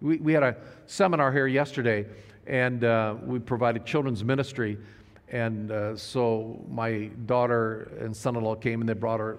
We, 0.00 0.16
we 0.18 0.32
had 0.32 0.42
a 0.42 0.56
seminar 0.86 1.32
here 1.32 1.46
yesterday, 1.46 2.06
and 2.46 2.84
uh, 2.84 3.16
we 3.24 3.38
provided 3.38 3.84
children's 3.84 4.24
ministry. 4.24 4.78
And 5.28 5.70
uh, 5.70 5.96
so 5.96 6.64
my 6.68 7.10
daughter 7.26 7.92
and 8.00 8.16
son 8.16 8.36
in 8.36 8.44
law 8.44 8.54
came 8.54 8.80
and 8.80 8.88
they 8.88 8.94
brought 8.94 9.20
our 9.20 9.38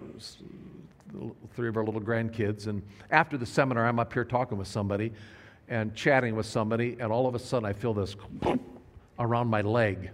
three 1.54 1.70
of 1.70 1.78
our 1.78 1.84
little 1.84 2.02
grandkids. 2.02 2.68
And 2.68 2.82
after 3.12 3.38
the 3.38 3.46
seminar, 3.46 3.86
I'm 3.86 4.00
up 4.00 4.12
here 4.12 4.26
talking 4.26 4.58
with 4.58 4.68
somebody 4.68 5.14
and 5.68 5.96
chatting 5.96 6.36
with 6.36 6.46
somebody, 6.46 6.98
and 7.00 7.12
all 7.12 7.28
of 7.28 7.36
a 7.36 7.40
sudden 7.40 7.68
I 7.68 7.74
feel 7.74 7.94
this 7.94 8.16
around 9.20 9.48
my 9.48 9.62
leg. 9.62 10.10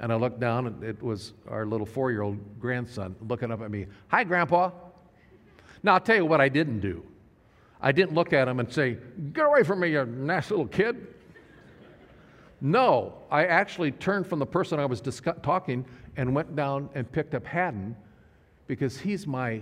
And 0.00 0.10
I 0.10 0.16
looked 0.16 0.40
down, 0.40 0.66
and 0.66 0.82
it 0.82 1.00
was 1.02 1.34
our 1.46 1.66
little 1.66 1.86
four 1.86 2.10
year 2.10 2.22
old 2.22 2.58
grandson 2.58 3.14
looking 3.28 3.52
up 3.52 3.60
at 3.60 3.70
me. 3.70 3.86
Hi, 4.08 4.24
Grandpa. 4.24 4.70
Now, 5.82 5.94
I'll 5.94 6.00
tell 6.00 6.16
you 6.16 6.24
what 6.24 6.40
I 6.40 6.48
didn't 6.48 6.80
do. 6.80 7.04
I 7.80 7.92
didn't 7.92 8.14
look 8.14 8.32
at 8.32 8.48
him 8.48 8.60
and 8.60 8.72
say, 8.72 8.96
Get 9.32 9.44
away 9.44 9.62
from 9.62 9.80
me, 9.80 9.92
you 9.92 10.04
nasty 10.04 10.54
little 10.54 10.66
kid. 10.66 11.06
No, 12.62 13.14
I 13.30 13.46
actually 13.46 13.92
turned 13.92 14.26
from 14.26 14.38
the 14.38 14.46
person 14.46 14.78
I 14.78 14.86
was 14.86 15.00
discuss- 15.00 15.38
talking 15.42 15.84
and 16.16 16.34
went 16.34 16.56
down 16.56 16.90
and 16.94 17.10
picked 17.10 17.34
up 17.34 17.46
Haddon 17.46 17.96
because 18.66 18.98
he's 18.98 19.26
my, 19.26 19.60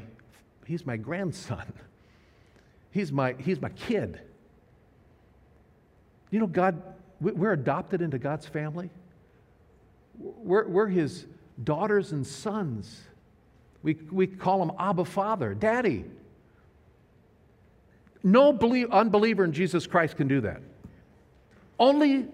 he's 0.66 0.86
my 0.86 0.96
grandson. 0.96 1.72
He's 2.90 3.12
my, 3.12 3.34
he's 3.38 3.60
my 3.60 3.68
kid. 3.70 4.20
You 6.30 6.40
know, 6.40 6.46
God, 6.46 6.82
we're 7.20 7.52
adopted 7.52 8.02
into 8.02 8.18
God's 8.18 8.46
family. 8.46 8.90
We're, 10.18 10.66
we're 10.68 10.88
his 10.88 11.26
daughters 11.62 12.12
and 12.12 12.26
sons. 12.26 13.00
We, 13.82 13.94
we 14.10 14.26
call 14.26 14.62
him 14.62 14.72
Abba 14.78 15.04
Father, 15.04 15.54
Daddy. 15.54 16.04
No 18.22 18.52
believe, 18.52 18.90
unbeliever 18.90 19.44
in 19.44 19.52
Jesus 19.52 19.86
Christ 19.86 20.16
can 20.16 20.28
do 20.28 20.40
that. 20.40 20.60
Only 21.78 22.26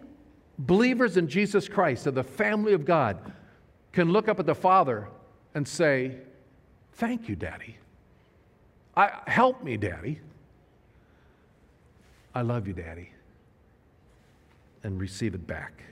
believers 0.59 1.17
in 1.17 1.29
Jesus 1.29 1.69
Christ, 1.69 2.07
of 2.07 2.14
the 2.14 2.25
family 2.25 2.73
of 2.73 2.85
God, 2.85 3.33
can 3.93 4.11
look 4.11 4.29
up 4.29 4.41
at 4.41 4.47
the 4.47 4.55
Father 4.55 5.09
and 5.55 5.67
say, 5.67 6.17
Thank 6.95 7.29
you, 7.29 7.35
Daddy. 7.35 7.76
I, 8.97 9.21
help 9.26 9.64
me, 9.64 9.76
Daddy. 9.76 10.21
I 12.35 12.43
love 12.43 12.69
you, 12.69 12.73
Daddy. 12.73 13.11
And 14.85 15.00
receive 15.00 15.35
it 15.35 15.45
back. 15.47 15.83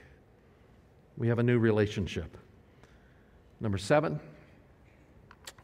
We 1.17 1.27
have 1.27 1.39
a 1.39 1.43
new 1.43 1.59
relationship. 1.59 2.37
Number 3.59 3.77
seven, 3.77 4.19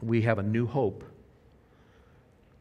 we 0.00 0.22
have 0.22 0.38
a 0.38 0.42
new 0.42 0.66
hope. 0.66 1.04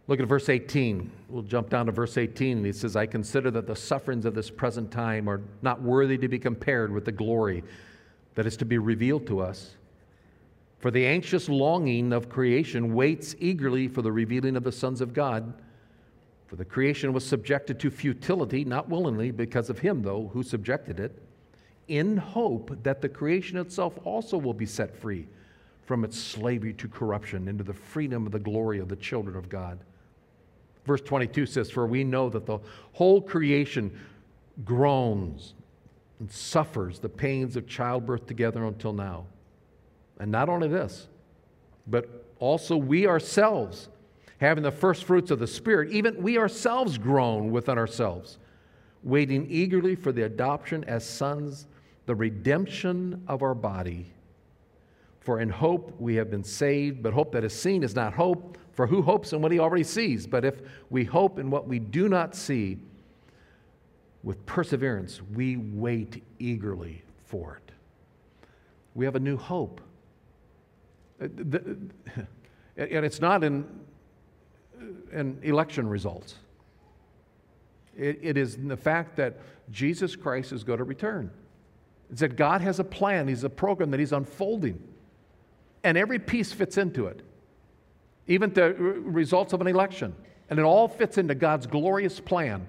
Look 0.07 0.19
at 0.19 0.27
verse 0.27 0.49
18. 0.49 1.11
We'll 1.29 1.43
jump 1.43 1.69
down 1.69 1.85
to 1.85 1.91
verse 1.91 2.17
18. 2.17 2.63
He 2.65 2.71
says, 2.73 2.95
I 2.95 3.05
consider 3.05 3.51
that 3.51 3.67
the 3.67 3.75
sufferings 3.75 4.25
of 4.25 4.33
this 4.33 4.49
present 4.49 4.91
time 4.91 5.29
are 5.29 5.41
not 5.61 5.81
worthy 5.81 6.17
to 6.17 6.27
be 6.27 6.39
compared 6.39 6.91
with 6.91 7.05
the 7.05 7.11
glory 7.11 7.63
that 8.33 8.47
is 8.47 8.57
to 8.57 8.65
be 8.65 8.79
revealed 8.79 9.27
to 9.27 9.39
us. 9.39 9.75
For 10.79 10.89
the 10.89 11.05
anxious 11.05 11.47
longing 11.47 12.11
of 12.11 12.29
creation 12.29 12.95
waits 12.95 13.35
eagerly 13.39 13.87
for 13.87 14.01
the 14.01 14.11
revealing 14.11 14.55
of 14.55 14.63
the 14.63 14.71
sons 14.71 14.99
of 14.99 15.13
God. 15.13 15.53
For 16.47 16.55
the 16.55 16.65
creation 16.65 17.13
was 17.13 17.25
subjected 17.25 17.79
to 17.81 17.91
futility, 17.91 18.65
not 18.65 18.89
willingly, 18.89 19.29
because 19.29 19.69
of 19.69 19.79
him, 19.79 20.01
though, 20.01 20.31
who 20.33 20.41
subjected 20.41 20.99
it, 20.99 21.21
in 21.89 22.17
hope 22.17 22.77
that 22.83 23.01
the 23.01 23.09
creation 23.09 23.57
itself 23.57 23.97
also 24.03 24.37
will 24.37 24.53
be 24.53 24.65
set 24.65 24.95
free 24.95 25.27
from 25.85 26.03
its 26.03 26.17
slavery 26.17 26.73
to 26.73 26.87
corruption 26.87 27.47
into 27.47 27.63
the 27.63 27.73
freedom 27.73 28.25
of 28.25 28.31
the 28.31 28.39
glory 28.39 28.79
of 28.79 28.87
the 28.87 28.95
children 28.95 29.35
of 29.35 29.49
God. 29.49 29.79
Verse 30.85 31.01
22 31.01 31.45
says, 31.45 31.69
For 31.69 31.85
we 31.85 32.03
know 32.03 32.29
that 32.29 32.45
the 32.45 32.59
whole 32.93 33.21
creation 33.21 33.91
groans 34.63 35.53
and 36.19 36.31
suffers 36.31 36.99
the 36.99 37.09
pains 37.09 37.55
of 37.55 37.67
childbirth 37.67 38.27
together 38.27 38.65
until 38.65 38.93
now. 38.93 39.25
And 40.19 40.31
not 40.31 40.49
only 40.49 40.67
this, 40.67 41.07
but 41.87 42.25
also 42.39 42.77
we 42.77 43.07
ourselves, 43.07 43.89
having 44.39 44.63
the 44.63 44.71
first 44.71 45.05
fruits 45.05 45.31
of 45.31 45.39
the 45.39 45.47
Spirit, 45.47 45.91
even 45.91 46.21
we 46.21 46.37
ourselves 46.37 46.97
groan 46.97 47.51
within 47.51 47.77
ourselves, 47.77 48.37
waiting 49.01 49.47
eagerly 49.49 49.95
for 49.95 50.11
the 50.11 50.23
adoption 50.23 50.83
as 50.85 51.07
sons, 51.07 51.67
the 52.09 52.15
redemption 52.15 53.21
of 53.27 53.43
our 53.43 53.53
body. 53.53 54.11
For 55.19 55.41
in 55.41 55.47
hope 55.47 55.93
we 55.99 56.15
have 56.15 56.31
been 56.31 56.43
saved, 56.43 57.03
but 57.03 57.13
hope 57.13 57.31
that 57.33 57.43
is 57.43 57.53
seen 57.53 57.83
is 57.83 57.93
not 57.93 58.15
hope. 58.15 58.57
For 58.71 58.87
who 58.87 59.03
hopes 59.03 59.31
in 59.31 59.43
what 59.43 59.51
he 59.51 59.59
already 59.59 59.83
sees? 59.83 60.25
But 60.25 60.43
if 60.43 60.55
we 60.89 61.03
hope 61.03 61.37
in 61.37 61.51
what 61.51 61.67
we 61.67 61.77
do 61.77 62.09
not 62.09 62.35
see, 62.35 62.79
with 64.23 64.43
perseverance, 64.47 65.21
we 65.35 65.57
wait 65.57 66.23
eagerly 66.39 67.03
for 67.27 67.57
it. 67.63 67.73
We 68.95 69.05
have 69.05 69.15
a 69.15 69.19
new 69.19 69.37
hope. 69.37 69.79
Uh, 71.21 71.25
and 72.75 73.05
it's 73.05 73.21
not 73.21 73.43
in, 73.43 73.67
in 75.11 75.37
election 75.43 75.87
results, 75.87 76.37
it, 77.95 78.17
it 78.23 78.35
is 78.35 78.55
in 78.55 78.67
the 78.67 78.77
fact 78.77 79.15
that 79.17 79.37
Jesus 79.69 80.15
Christ 80.15 80.53
is 80.53 80.63
going 80.63 80.79
to 80.79 80.85
return. 80.85 81.29
It's 82.11 82.21
that 82.21 82.35
God 82.35 82.61
has 82.61 82.79
a 82.79 82.83
plan, 82.83 83.27
He's 83.27 83.43
a 83.43 83.49
program 83.49 83.91
that 83.91 83.99
He's 83.99 84.13
unfolding, 84.13 84.81
and 85.83 85.97
every 85.97 86.19
piece 86.19 86.51
fits 86.51 86.77
into 86.77 87.07
it 87.07 87.21
even 88.29 88.53
the 88.53 88.73
results 88.73 89.53
of 89.53 89.59
an 89.59 89.67
election. 89.67 90.15
And 90.49 90.59
it 90.59 90.61
all 90.61 90.87
fits 90.87 91.17
into 91.17 91.35
God's 91.35 91.67
glorious 91.67 92.19
plan. 92.19 92.65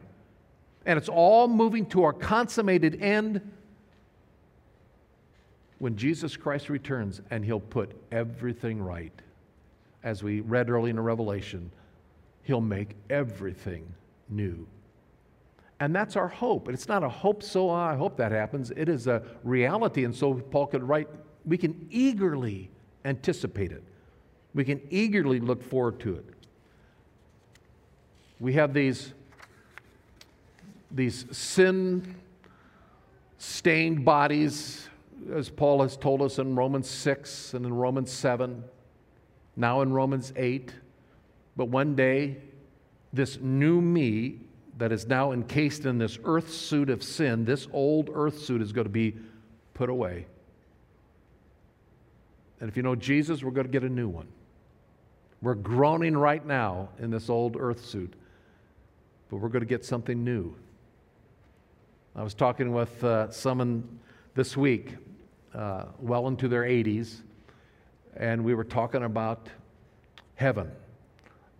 And 0.86 0.96
it's 0.96 1.08
all 1.08 1.46
moving 1.46 1.86
to 1.90 2.02
our 2.02 2.14
consummated 2.14 3.00
end 3.02 3.40
when 5.78 5.96
Jesus 5.96 6.36
Christ 6.36 6.70
returns 6.70 7.20
and 7.30 7.44
he'll 7.44 7.60
put 7.60 7.92
everything 8.10 8.82
right. 8.82 9.12
As 10.02 10.22
we 10.22 10.40
read 10.40 10.70
early 10.70 10.88
in 10.88 10.96
the 10.96 11.02
Revelation, 11.02 11.70
he'll 12.42 12.62
make 12.62 12.96
everything 13.10 13.86
new. 14.30 14.66
And 15.80 15.96
that's 15.96 16.14
our 16.14 16.28
hope. 16.28 16.68
And 16.68 16.74
it's 16.74 16.88
not 16.88 17.02
a 17.02 17.08
hope, 17.08 17.42
so 17.42 17.70
ah, 17.70 17.88
I 17.88 17.96
hope 17.96 18.18
that 18.18 18.32
happens. 18.32 18.70
It 18.70 18.90
is 18.90 19.06
a 19.06 19.22
reality. 19.42 20.04
And 20.04 20.14
so 20.14 20.34
Paul 20.34 20.66
could 20.66 20.82
write, 20.82 21.08
we 21.46 21.56
can 21.56 21.88
eagerly 21.90 22.70
anticipate 23.06 23.72
it. 23.72 23.82
We 24.54 24.64
can 24.64 24.80
eagerly 24.90 25.40
look 25.40 25.62
forward 25.62 25.98
to 26.00 26.16
it. 26.16 26.26
We 28.38 28.52
have 28.54 28.74
these, 28.74 29.14
these 30.90 31.24
sin 31.30 32.14
stained 33.38 34.04
bodies, 34.04 34.86
as 35.32 35.48
Paul 35.48 35.80
has 35.80 35.96
told 35.96 36.20
us 36.20 36.38
in 36.38 36.56
Romans 36.56 36.90
6 36.90 37.54
and 37.54 37.64
in 37.64 37.72
Romans 37.72 38.10
7, 38.12 38.64
now 39.56 39.80
in 39.80 39.94
Romans 39.94 40.32
8. 40.36 40.74
But 41.56 41.66
one 41.66 41.94
day, 41.94 42.36
this 43.12 43.38
new 43.40 43.80
me 43.80 44.40
that 44.80 44.92
is 44.92 45.06
now 45.06 45.32
encased 45.32 45.84
in 45.84 45.98
this 45.98 46.18
earth 46.24 46.52
suit 46.52 46.88
of 46.88 47.02
sin, 47.02 47.44
this 47.44 47.68
old 47.70 48.08
earth 48.14 48.40
suit 48.40 48.62
is 48.62 48.72
going 48.72 48.86
to 48.86 48.90
be 48.90 49.14
put 49.74 49.90
away. 49.90 50.26
And 52.60 52.68
if 52.68 52.78
you 52.78 52.82
know 52.82 52.94
Jesus, 52.94 53.42
we're 53.42 53.50
going 53.50 53.66
to 53.66 53.72
get 53.72 53.84
a 53.84 53.90
new 53.90 54.08
one. 54.08 54.26
We're 55.42 55.54
groaning 55.54 56.16
right 56.16 56.44
now 56.44 56.88
in 56.98 57.10
this 57.10 57.28
old 57.28 57.56
earth 57.58 57.84
suit, 57.84 58.14
but 59.30 59.36
we're 59.36 59.48
going 59.50 59.60
to 59.60 59.68
get 59.68 59.84
something 59.84 60.24
new. 60.24 60.54
I 62.16 62.22
was 62.22 62.32
talking 62.32 62.72
with 62.72 63.04
uh, 63.04 63.30
someone 63.30 64.00
this 64.34 64.56
week, 64.56 64.96
uh, 65.54 65.84
well 65.98 66.26
into 66.26 66.48
their 66.48 66.62
80s, 66.62 67.20
and 68.16 68.44
we 68.44 68.54
were 68.54 68.64
talking 68.64 69.04
about 69.04 69.48
heaven. 70.36 70.70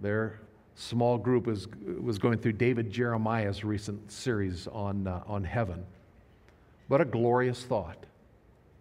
Their 0.01 0.41
small 0.75 1.19
group 1.19 1.47
was, 1.47 1.69
was 2.01 2.19
going 2.19 2.39
through 2.39 2.53
David 2.53 2.91
Jeremiah's 2.91 3.65
recent 3.65 4.11
series 4.11 4.67
on, 4.69 5.07
uh, 5.07 5.23
on 5.27 5.45
heaven. 5.45 5.85
What 6.89 7.01
a 7.01 7.05
glorious 7.05 7.63
thought 7.65 8.07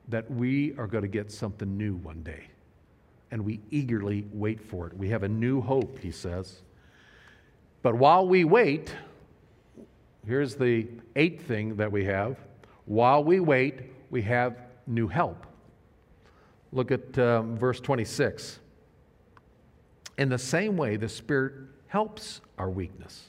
that 0.08 0.30
we 0.32 0.73
are 0.78 0.88
going 0.88 1.04
to 1.04 1.10
get 1.10 1.32
something 1.32 1.78
new 1.78 1.95
one 1.95 2.23
day 2.23 2.47
and 3.32 3.45
we 3.45 3.60
eagerly 3.69 4.25
wait 4.34 4.60
for 4.60 4.88
it. 4.88 4.97
We 4.97 5.10
have 5.10 5.23
a 5.23 5.30
new 5.30 5.62
hope, 5.62 5.99
he 5.99 6.12
says. 6.12 6.62
But 7.82 7.95
while 7.95 8.28
we 8.28 8.43
wait, 8.43 8.95
here's 10.25 10.56
the 10.56 10.88
eighth 11.15 11.45
thing 11.47 11.75
that 11.78 11.91
we 11.91 12.06
have. 12.06 12.38
While 12.86 13.23
we 13.23 13.39
wait, 13.39 13.82
we 14.10 14.23
have 14.23 14.58
new 14.88 15.08
help. 15.08 15.45
Look 16.71 16.91
at 16.91 17.17
um, 17.19 17.58
verse 17.58 17.80
26. 17.80 18.60
In 20.17 20.30
the 20.30 20.38
same 20.38 20.75
way, 20.75 20.97
the 20.97 21.10
Spirit 21.10 21.54
helps 21.89 22.39
our 22.58 22.69
weakness. 22.69 23.25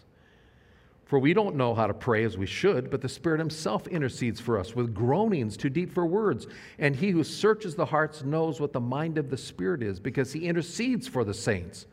For 1.07 1.19
we 1.19 1.35
don't 1.35 1.57
know 1.57 1.75
how 1.75 1.89
to 1.89 1.95
pray 1.95 2.23
as 2.23 2.39
we 2.39 2.47
should, 2.47 2.89
but 2.89 3.01
the 3.01 3.09
Spirit 3.09 3.41
Himself 3.41 3.89
intercedes 3.89 4.39
for 4.39 4.57
us 4.57 4.77
with 4.77 4.95
groanings 4.95 5.57
too 5.57 5.69
deep 5.69 5.93
for 5.93 6.07
words. 6.07 6.47
And 6.79 6.95
He 6.95 7.11
who 7.11 7.25
searches 7.25 7.75
the 7.75 7.87
hearts 7.87 8.23
knows 8.23 8.61
what 8.61 8.73
the 8.73 8.81
mind 8.81 9.19
of 9.19 9.29
the 9.29 9.37
Spirit 9.37 9.83
is, 9.83 9.99
because 9.99 10.33
He 10.33 10.47
intercedes 10.47 11.09
for 11.09 11.25
the 11.25 11.35
saints 11.35 11.87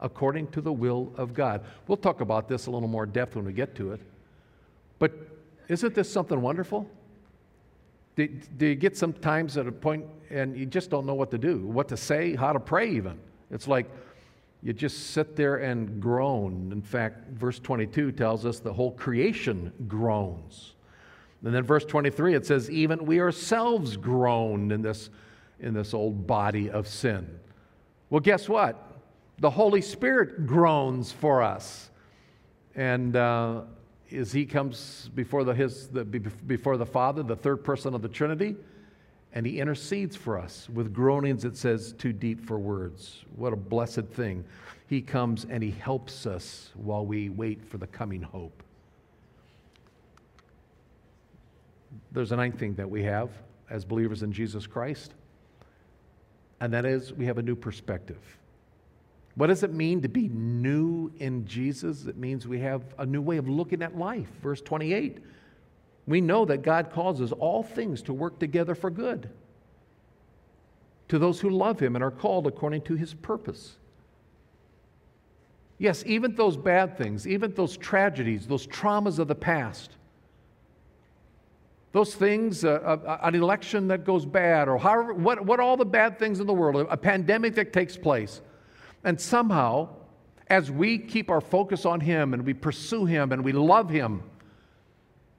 according 0.00 0.46
to 0.52 0.62
the 0.62 0.72
will 0.72 1.12
of 1.16 1.34
God. 1.34 1.62
We'll 1.86 1.98
talk 1.98 2.22
about 2.22 2.48
this 2.48 2.66
a 2.66 2.70
little 2.70 2.88
more 2.88 3.04
depth 3.04 3.36
when 3.36 3.44
we 3.44 3.52
get 3.52 3.74
to 3.74 3.92
it. 3.92 4.00
But 4.98 5.12
isn't 5.68 5.94
this 5.94 6.10
something 6.10 6.40
wonderful? 6.40 6.88
Do, 8.16 8.28
do 8.28 8.66
you 8.66 8.76
get 8.76 8.96
sometimes 8.96 9.58
at 9.58 9.66
a 9.66 9.72
point 9.72 10.06
and 10.30 10.56
you 10.56 10.64
just 10.66 10.88
don't 10.88 11.04
know 11.04 11.14
what 11.14 11.30
to 11.32 11.38
do, 11.38 11.58
what 11.66 11.88
to 11.88 11.98
say, 11.98 12.34
how 12.34 12.52
to 12.52 12.60
pray, 12.60 12.90
even? 12.90 13.18
It's 13.50 13.68
like, 13.68 13.90
you 14.64 14.72
just 14.72 15.10
sit 15.10 15.36
there 15.36 15.56
and 15.56 16.00
groan. 16.00 16.72
In 16.72 16.80
fact, 16.80 17.28
verse 17.32 17.58
22 17.60 18.12
tells 18.12 18.46
us 18.46 18.60
the 18.60 18.72
whole 18.72 18.92
creation 18.92 19.70
groans. 19.86 20.72
And 21.44 21.54
then 21.54 21.62
verse 21.62 21.84
23 21.84 22.34
it 22.34 22.46
says 22.46 22.70
even 22.70 23.04
we 23.04 23.20
ourselves 23.20 23.98
groan 23.98 24.72
in 24.72 24.80
this 24.80 25.10
in 25.60 25.74
this 25.74 25.92
old 25.92 26.26
body 26.26 26.70
of 26.70 26.88
sin. 26.88 27.38
Well, 28.08 28.20
guess 28.20 28.48
what? 28.48 28.92
The 29.38 29.50
Holy 29.50 29.82
Spirit 29.82 30.46
groans 30.46 31.12
for 31.12 31.42
us. 31.42 31.90
And 32.74 33.16
uh, 33.16 33.62
as 34.12 34.32
He 34.32 34.46
comes 34.46 35.10
before 35.14 35.44
the, 35.44 35.54
his, 35.54 35.88
the, 35.88 36.04
before 36.04 36.76
the 36.76 36.86
Father, 36.86 37.22
the 37.22 37.36
third 37.36 37.64
person 37.64 37.94
of 37.94 38.02
the 38.02 38.08
Trinity, 38.08 38.56
and 39.34 39.44
He 39.44 39.60
intercedes 39.60 40.14
for 40.14 40.38
us 40.38 40.68
with 40.72 40.94
groanings, 40.94 41.42
that 41.42 41.56
says, 41.56 41.92
too 41.92 42.12
deep 42.12 42.46
for 42.46 42.58
words. 42.58 43.24
What 43.34 43.52
a 43.52 43.56
blessed 43.56 44.06
thing. 44.12 44.44
He 44.86 45.02
comes 45.02 45.44
and 45.50 45.62
He 45.62 45.72
helps 45.72 46.24
us 46.24 46.70
while 46.74 47.04
we 47.04 47.28
wait 47.28 47.64
for 47.64 47.78
the 47.78 47.88
coming 47.88 48.22
hope. 48.22 48.62
There's 52.12 52.30
a 52.30 52.36
ninth 52.36 52.58
thing 52.58 52.74
that 52.76 52.88
we 52.88 53.02
have 53.02 53.30
as 53.68 53.84
believers 53.84 54.22
in 54.22 54.32
Jesus 54.32 54.68
Christ, 54.68 55.14
and 56.60 56.72
that 56.72 56.86
is 56.86 57.12
we 57.12 57.26
have 57.26 57.38
a 57.38 57.42
new 57.42 57.56
perspective. 57.56 58.20
What 59.34 59.48
does 59.48 59.64
it 59.64 59.72
mean 59.72 60.00
to 60.02 60.08
be 60.08 60.28
new 60.28 61.10
in 61.18 61.44
Jesus? 61.44 62.06
It 62.06 62.16
means 62.16 62.46
we 62.46 62.60
have 62.60 62.82
a 62.98 63.06
new 63.06 63.20
way 63.20 63.36
of 63.36 63.48
looking 63.48 63.82
at 63.82 63.98
life. 63.98 64.28
Verse 64.40 64.60
28 64.60 65.18
we 66.06 66.20
know 66.20 66.44
that 66.44 66.62
God 66.62 66.90
causes 66.92 67.32
all 67.32 67.62
things 67.62 68.02
to 68.02 68.12
work 68.12 68.38
together 68.38 68.74
for 68.74 68.90
good 68.90 69.30
to 71.08 71.18
those 71.18 71.40
who 71.40 71.50
love 71.50 71.80
Him 71.80 71.96
and 71.96 72.04
are 72.04 72.10
called 72.10 72.46
according 72.46 72.82
to 72.82 72.94
His 72.94 73.14
purpose. 73.14 73.76
Yes, 75.78 76.02
even 76.06 76.34
those 76.34 76.56
bad 76.56 76.96
things, 76.96 77.26
even 77.26 77.52
those 77.54 77.76
tragedies, 77.76 78.46
those 78.46 78.66
traumas 78.66 79.18
of 79.18 79.28
the 79.28 79.34
past, 79.34 79.92
those 81.92 82.14
things, 82.14 82.64
uh, 82.64 82.72
uh, 82.72 83.18
an 83.22 83.34
election 83.34 83.88
that 83.88 84.04
goes 84.04 84.24
bad, 84.24 84.68
or 84.68 84.78
however, 84.78 85.14
what, 85.14 85.44
what 85.44 85.60
all 85.60 85.76
the 85.76 85.84
bad 85.84 86.18
things 86.18 86.40
in 86.40 86.46
the 86.46 86.54
world, 86.54 86.86
a 86.90 86.96
pandemic 86.96 87.54
that 87.54 87.72
takes 87.72 87.96
place. 87.96 88.40
And 89.04 89.20
somehow, 89.20 89.90
as 90.48 90.70
we 90.70 90.98
keep 90.98 91.30
our 91.30 91.40
focus 91.40 91.84
on 91.84 92.00
Him 92.00 92.34
and 92.34 92.44
we 92.44 92.54
pursue 92.54 93.04
Him 93.04 93.32
and 93.32 93.44
we 93.44 93.52
love 93.52 93.90
Him, 93.90 94.22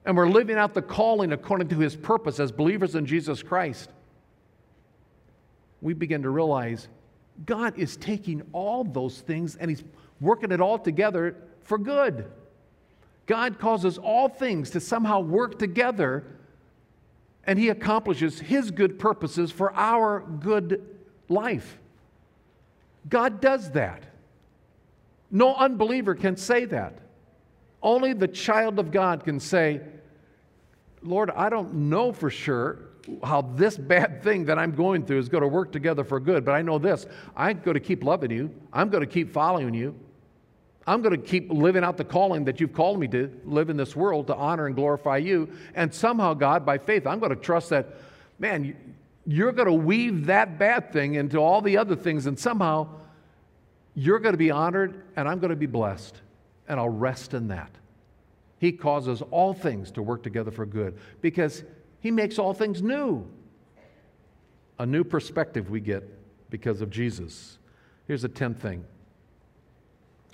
and 0.06 0.16
we're 0.16 0.28
living 0.28 0.56
out 0.56 0.72
the 0.72 0.80
calling 0.80 1.32
according 1.32 1.68
to 1.68 1.78
His 1.78 1.96
purpose 1.96 2.38
as 2.38 2.52
believers 2.52 2.94
in 2.94 3.04
Jesus 3.04 3.42
Christ, 3.42 3.90
we 5.82 5.92
begin 5.92 6.22
to 6.22 6.30
realize 6.30 6.88
God 7.44 7.76
is 7.76 7.96
taking 7.96 8.42
all 8.52 8.84
those 8.84 9.20
things 9.20 9.56
and 9.56 9.68
He's 9.68 9.82
working 10.20 10.52
it 10.52 10.60
all 10.60 10.78
together 10.78 11.36
for 11.64 11.76
good. 11.76 12.30
God 13.26 13.58
causes 13.58 13.98
all 13.98 14.28
things 14.28 14.70
to 14.70 14.80
somehow 14.80 15.20
work 15.20 15.58
together 15.58 16.24
and 17.44 17.58
He 17.58 17.68
accomplishes 17.68 18.38
His 18.38 18.70
good 18.70 19.00
purposes 19.00 19.50
for 19.50 19.74
our 19.74 20.20
good 20.20 20.86
life. 21.28 21.78
God 23.08 23.40
does 23.40 23.72
that. 23.72 24.04
No 25.32 25.56
unbeliever 25.56 26.14
can 26.14 26.36
say 26.36 26.64
that. 26.66 26.98
Only 27.82 28.12
the 28.12 28.28
child 28.28 28.78
of 28.78 28.92
God 28.92 29.24
can 29.24 29.40
say, 29.40 29.80
Lord, 31.06 31.30
I 31.30 31.48
don't 31.48 31.72
know 31.74 32.12
for 32.12 32.30
sure 32.30 32.80
how 33.22 33.42
this 33.42 33.76
bad 33.76 34.22
thing 34.22 34.46
that 34.46 34.58
I'm 34.58 34.72
going 34.72 35.06
through 35.06 35.20
is 35.20 35.28
going 35.28 35.42
to 35.42 35.48
work 35.48 35.70
together 35.70 36.04
for 36.04 36.18
good, 36.18 36.44
but 36.44 36.52
I 36.52 36.62
know 36.62 36.78
this. 36.78 37.06
I'm 37.36 37.60
going 37.60 37.74
to 37.74 37.80
keep 37.80 38.02
loving 38.02 38.30
you. 38.30 38.52
I'm 38.72 38.88
going 38.88 39.02
to 39.02 39.06
keep 39.06 39.32
following 39.32 39.74
you. 39.74 39.94
I'm 40.88 41.02
going 41.02 41.20
to 41.20 41.26
keep 41.26 41.50
living 41.50 41.82
out 41.82 41.96
the 41.96 42.04
calling 42.04 42.44
that 42.44 42.60
you've 42.60 42.72
called 42.72 43.00
me 43.00 43.08
to 43.08 43.30
live 43.44 43.70
in 43.70 43.76
this 43.76 43.96
world 43.96 44.28
to 44.28 44.36
honor 44.36 44.66
and 44.66 44.74
glorify 44.74 45.16
you. 45.16 45.50
And 45.74 45.92
somehow, 45.92 46.34
God, 46.34 46.64
by 46.64 46.78
faith, 46.78 47.06
I'm 47.06 47.18
going 47.18 47.34
to 47.34 47.40
trust 47.40 47.70
that, 47.70 47.88
man, 48.38 48.76
you're 49.26 49.52
going 49.52 49.66
to 49.66 49.72
weave 49.72 50.26
that 50.26 50.58
bad 50.58 50.92
thing 50.92 51.14
into 51.14 51.38
all 51.38 51.60
the 51.60 51.76
other 51.76 51.96
things, 51.96 52.26
and 52.26 52.38
somehow 52.38 52.88
you're 53.94 54.20
going 54.20 54.34
to 54.34 54.38
be 54.38 54.52
honored, 54.52 55.02
and 55.16 55.28
I'm 55.28 55.40
going 55.40 55.50
to 55.50 55.56
be 55.56 55.66
blessed. 55.66 56.20
And 56.68 56.78
I'll 56.78 56.88
rest 56.88 57.34
in 57.34 57.48
that. 57.48 57.70
He 58.58 58.72
causes 58.72 59.22
all 59.30 59.52
things 59.52 59.90
to 59.92 60.02
work 60.02 60.22
together 60.22 60.50
for 60.50 60.66
good 60.66 60.98
because 61.20 61.62
He 62.00 62.10
makes 62.10 62.38
all 62.38 62.54
things 62.54 62.82
new. 62.82 63.26
A 64.78 64.86
new 64.86 65.04
perspective 65.04 65.70
we 65.70 65.80
get 65.80 66.04
because 66.50 66.80
of 66.80 66.90
Jesus. 66.90 67.58
Here's 68.06 68.22
the 68.22 68.28
10th 68.28 68.58
thing 68.58 68.84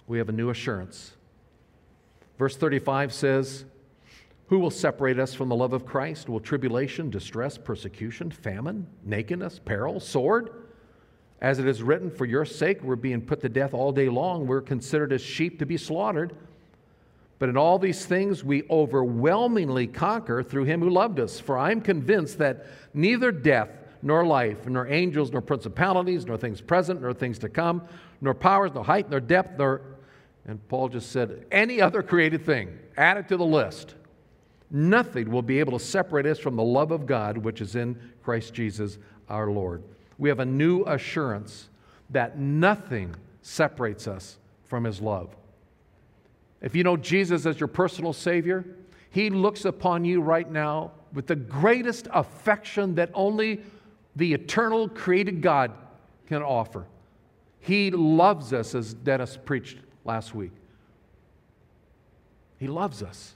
we 0.07 0.19
have 0.19 0.29
a 0.29 0.33
new 0.33 0.51
assurance. 0.51 1.13
Verse 2.39 2.57
35 2.57 3.13
says, 3.13 3.65
Who 4.49 4.59
will 4.59 4.71
separate 4.71 5.19
us 5.19 5.33
from 5.33 5.49
the 5.49 5.57
love 5.57 5.73
of 5.73 5.87
Christ? 5.87 6.29
Will 6.29 6.41
tribulation, 6.41 7.09
distress, 7.09 7.57
persecution, 7.57 8.31
famine, 8.31 8.87
nakedness, 9.05 9.61
peril, 9.65 10.01
sword? 10.01 10.51
As 11.41 11.59
it 11.59 11.67
is 11.67 11.83
written, 11.83 12.11
For 12.11 12.25
your 12.25 12.45
sake 12.45 12.83
we're 12.83 12.97
being 12.97 13.21
put 13.21 13.41
to 13.43 13.49
death 13.49 13.75
all 13.75 13.93
day 13.93 14.09
long. 14.09 14.47
We're 14.47 14.61
considered 14.61 15.13
as 15.13 15.21
sheep 15.21 15.59
to 15.61 15.67
be 15.67 15.77
slaughtered. 15.77 16.35
But 17.43 17.49
in 17.49 17.57
all 17.57 17.77
these 17.77 18.07
things 18.07 18.45
we 18.45 18.63
overwhelmingly 18.71 19.89
conquer 19.89 20.45
through 20.45 20.63
him 20.63 20.79
who 20.79 20.91
loved 20.91 21.19
us. 21.19 21.41
For 21.41 21.59
I'm 21.59 21.81
convinced 21.81 22.39
that 22.39 22.67
neither 22.95 23.33
death, 23.33 23.69
nor 24.01 24.25
life, 24.25 24.69
nor 24.69 24.87
angels, 24.87 25.33
nor 25.33 25.41
principalities, 25.41 26.25
nor 26.25 26.37
things 26.37 26.61
present, 26.61 27.03
nor 27.03 27.13
things 27.13 27.41
to 27.41 27.49
come, 27.49 27.83
nor 28.21 28.33
powers, 28.33 28.71
nor 28.75 28.85
height, 28.85 29.11
nor 29.11 29.19
depth, 29.19 29.59
nor 29.59 29.81
and 30.47 30.69
Paul 30.69 30.89
just 30.89 31.11
said, 31.11 31.45
any 31.51 31.81
other 31.81 32.01
created 32.01 32.47
thing, 32.47 32.79
add 32.97 33.17
it 33.17 33.27
to 33.27 33.37
the 33.37 33.45
list. 33.45 33.97
Nothing 34.71 35.29
will 35.29 35.43
be 35.43 35.59
able 35.59 35.77
to 35.77 35.85
separate 35.85 36.27
us 36.27 36.39
from 36.39 36.55
the 36.55 36.63
love 36.63 36.93
of 36.93 37.07
God 37.07 37.37
which 37.37 37.61
is 37.61 37.75
in 37.75 37.99
Christ 38.23 38.55
Jesus 38.55 38.99
our 39.29 39.51
Lord. 39.51 39.83
We 40.17 40.29
have 40.29 40.39
a 40.39 40.47
new 40.47 40.85
assurance 40.85 41.71
that 42.11 42.39
nothing 42.39 43.17
separates 43.41 44.07
us 44.07 44.39
from 44.63 44.85
his 44.85 45.01
love. 45.01 45.35
If 46.63 46.77
you 46.77 46.85
know 46.85 46.97
Jesus 46.97 47.45
as 47.45 47.59
your 47.59 47.67
personal 47.67 48.13
Savior, 48.13 48.65
he 49.11 49.29
looks 49.29 49.65
upon 49.65 50.05
you 50.05 50.23
right 50.23 50.51
now 50.51 50.93
with 51.13 51.27
the 51.27 51.37
greatest 51.37 52.09
affection 52.13 52.95
that 52.95 53.11
only 53.13 53.61
the 54.17 54.33
eternal 54.33 54.89
created 54.89 55.43
God 55.43 55.73
can 56.27 56.43
offer. 56.43 56.87
He 57.61 57.91
loves 57.91 58.53
us, 58.53 58.75
as 58.75 58.95
Dennis 58.95 59.39
preached 59.45 59.79
last 60.05 60.35
week. 60.35 60.53
He 62.59 62.69
loves 62.69 63.03
us 63.03 63.35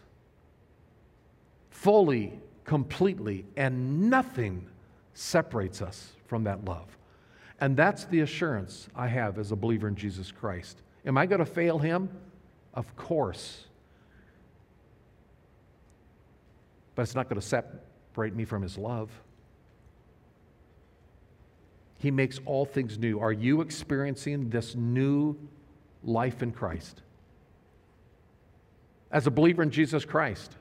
fully, 1.71 2.33
completely, 2.65 3.45
and 3.57 4.09
nothing 4.09 4.67
separates 5.15 5.83
us 5.83 6.13
from 6.27 6.45
that 6.45 6.65
love. 6.65 6.97
And 7.61 7.77
that's 7.77 8.05
the 8.05 8.21
assurance 8.21 8.89
I 8.95 9.09
have 9.09 9.39
as 9.39 9.53
a 9.53 9.57
believer 9.57 9.89
in 9.89 9.97
Jesus 9.97 10.31
Christ. 10.31 10.83
Am 11.05 11.17
I 11.19 11.27
going 11.27 11.39
to 11.39 11.47
fail 11.47 11.79
him? 11.79 12.09
Of 12.77 12.95
course. 12.95 13.65
But 16.95 17.03
it's 17.03 17.17
not 17.17 17.29
going 17.29 17.41
to 17.41 17.47
separate 17.47 18.37
me 18.37 18.45
from 18.45 18.63
his 18.63 18.79
love. 18.79 19.11
He 21.99 22.13
makes 22.13 22.39
all 22.45 22.65
things 22.65 22.99
new. 22.99 23.19
Are 23.19 23.33
you 23.33 23.63
experiencing 23.63 24.51
this 24.51 24.77
new 24.77 25.37
life 26.07 26.43
in 26.43 26.53
Christ. 26.53 27.03
As 29.11 29.27
a 29.27 29.31
believer 29.31 29.63
in 29.63 29.71
Jesus 29.71 30.05
Christ, 30.05 30.57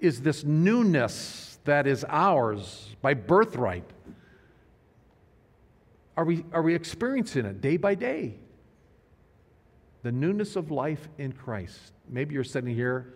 is 0.00 0.22
this 0.22 0.44
newness 0.44 1.58
that 1.64 1.86
is 1.86 2.04
ours 2.08 2.94
by 3.00 3.14
birthright. 3.14 3.88
Are 6.16 6.24
we, 6.24 6.44
are 6.52 6.62
we 6.62 6.74
experiencing 6.74 7.46
it 7.46 7.60
day 7.60 7.76
by 7.76 7.94
day? 7.94 8.34
The 10.04 10.12
newness 10.12 10.54
of 10.54 10.70
life 10.70 11.08
in 11.16 11.32
Christ. 11.32 11.92
Maybe 12.10 12.34
you're 12.34 12.44
sitting 12.44 12.74
here 12.74 13.14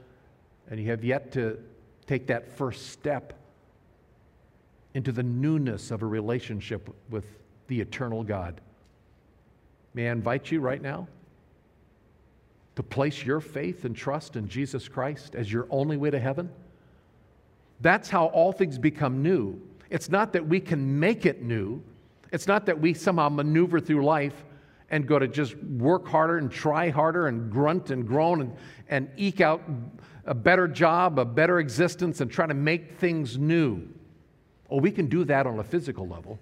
and 0.71 0.81
you 0.81 0.89
have 0.91 1.05
yet 1.05 1.31
to 1.33 1.59
take 2.07 2.27
that 2.29 2.51
first 2.51 2.91
step 2.91 3.35
into 4.95 5.13
the 5.13 5.23
newness 5.23 5.91
of 5.91 6.03
a 6.03 6.07
relationship 6.07 6.89
with 7.11 7.27
the 7.67 7.79
eternal 7.79 8.25
God. 8.25 8.63
May 9.93 10.09
I 10.09 10.13
invite 10.13 10.51
you 10.51 10.61
right 10.61 10.81
now 10.81 11.07
to 12.77 12.83
place 12.83 13.23
your 13.23 13.41
faith 13.41 13.85
and 13.85 13.95
trust 13.95 14.37
in 14.37 14.49
Jesus 14.49 14.89
Christ 14.89 15.35
as 15.35 15.53
your 15.53 15.67
only 15.69 15.99
way 15.99 16.11
to 16.11 16.19
heaven? 16.19 16.49
That's 17.83 18.09
how 18.09 18.27
all 18.29 18.51
things 18.51 18.79
become 18.79 19.23
new. 19.23 19.61
It's 19.91 20.09
not 20.09 20.33
that 20.33 20.47
we 20.47 20.59
can 20.59 20.99
make 20.99 21.27
it 21.27 21.43
new, 21.43 21.83
it's 22.33 22.47
not 22.47 22.65
that 22.65 22.81
we 22.81 22.95
somehow 22.95 23.29
maneuver 23.29 23.79
through 23.79 24.07
life 24.07 24.45
and 24.91 25.07
go 25.07 25.19
to 25.19 25.29
just 25.29 25.57
work 25.57 26.07
harder 26.07 26.39
and 26.39 26.51
try 26.51 26.89
harder 26.89 27.27
and 27.29 27.51
grunt 27.51 27.91
and 27.91 28.07
groan 28.07 28.41
and, 28.41 28.57
and 28.89 29.11
eke 29.17 29.41
out 29.41 29.63
a 30.25 30.35
better 30.35 30.67
job, 30.67 31.19
a 31.19 31.25
better 31.25 31.59
existence, 31.59 32.21
and 32.21 32.31
try 32.31 32.47
to 32.47 32.55
make 32.55 32.99
things 32.99 33.39
new. 33.39 33.87
Oh, 34.71 34.79
we 34.79 34.91
can 34.91 35.07
do 35.07 35.25
that 35.25 35.47
on 35.47 35.59
a 35.59 35.65
physical 35.65 36.07
level, 36.07 36.39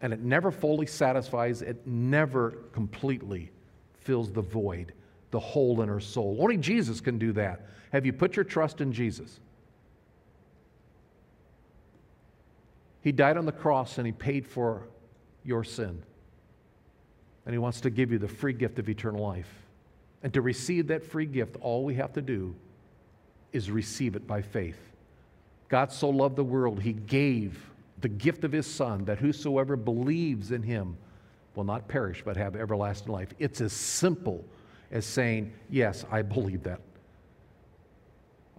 and 0.00 0.12
it 0.12 0.20
never 0.20 0.50
fully 0.50 0.86
satisfies, 0.86 1.62
it 1.62 1.86
never 1.86 2.52
completely 2.72 3.50
fills 4.00 4.32
the 4.32 4.42
void 4.42 4.92
the 5.30 5.40
hole 5.40 5.80
in 5.82 5.88
her 5.88 6.00
soul. 6.00 6.38
Only 6.40 6.56
Jesus 6.56 7.00
can 7.00 7.18
do 7.18 7.32
that. 7.32 7.66
Have 7.92 8.04
you 8.04 8.12
put 8.12 8.36
your 8.36 8.44
trust 8.44 8.80
in 8.80 8.92
Jesus? 8.92 9.40
He 13.02 13.12
died 13.12 13.36
on 13.36 13.46
the 13.46 13.52
cross 13.52 13.98
and 13.98 14.06
he 14.06 14.12
paid 14.12 14.46
for 14.46 14.88
your 15.44 15.64
sin. 15.64 16.02
And 17.46 17.54
He 17.54 17.58
wants 17.58 17.80
to 17.82 17.90
give 17.90 18.12
you 18.12 18.18
the 18.18 18.28
free 18.28 18.52
gift 18.52 18.78
of 18.78 18.88
eternal 18.88 19.22
life. 19.22 19.48
And 20.22 20.32
to 20.34 20.42
receive 20.42 20.88
that 20.88 21.04
free 21.04 21.26
gift, 21.26 21.56
all 21.60 21.84
we 21.84 21.94
have 21.94 22.12
to 22.14 22.22
do 22.22 22.54
is 23.52 23.70
receive 23.70 24.14
it 24.14 24.26
by 24.26 24.42
faith. 24.42 24.78
God 25.68 25.92
so 25.92 26.10
loved 26.10 26.36
the 26.36 26.44
world, 26.44 26.80
He 26.80 26.92
gave 26.92 27.70
the 28.00 28.08
gift 28.08 28.44
of 28.44 28.52
His 28.52 28.66
Son, 28.66 29.04
that 29.04 29.18
whosoever 29.18 29.76
believes 29.76 30.52
in 30.52 30.62
Him 30.62 30.96
will 31.54 31.64
not 31.64 31.88
perish 31.88 32.22
but 32.24 32.36
have 32.36 32.56
everlasting 32.56 33.12
life. 33.12 33.28
It's 33.38 33.60
as 33.60 33.72
simple 33.72 34.44
as 34.90 35.04
saying, 35.06 35.52
Yes, 35.68 36.04
I 36.10 36.22
believe 36.22 36.62
that. 36.64 36.80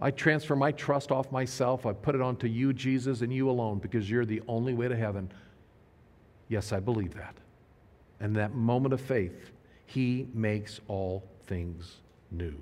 I 0.00 0.10
transfer 0.10 0.56
my 0.56 0.72
trust 0.72 1.12
off 1.12 1.30
myself. 1.30 1.86
I 1.86 1.92
put 1.92 2.16
it 2.16 2.20
onto 2.20 2.48
you, 2.48 2.72
Jesus, 2.72 3.20
and 3.20 3.32
you 3.32 3.48
alone 3.48 3.78
because 3.78 4.10
you're 4.10 4.24
the 4.24 4.42
only 4.48 4.74
way 4.74 4.88
to 4.88 4.96
heaven. 4.96 5.30
Yes, 6.48 6.72
I 6.72 6.80
believe 6.80 7.14
that. 7.14 7.36
And 8.22 8.34
that 8.36 8.54
moment 8.54 8.94
of 8.94 9.00
faith, 9.00 9.50
He 9.84 10.28
makes 10.32 10.80
all 10.88 11.22
things 11.46 11.96
new. 12.30 12.54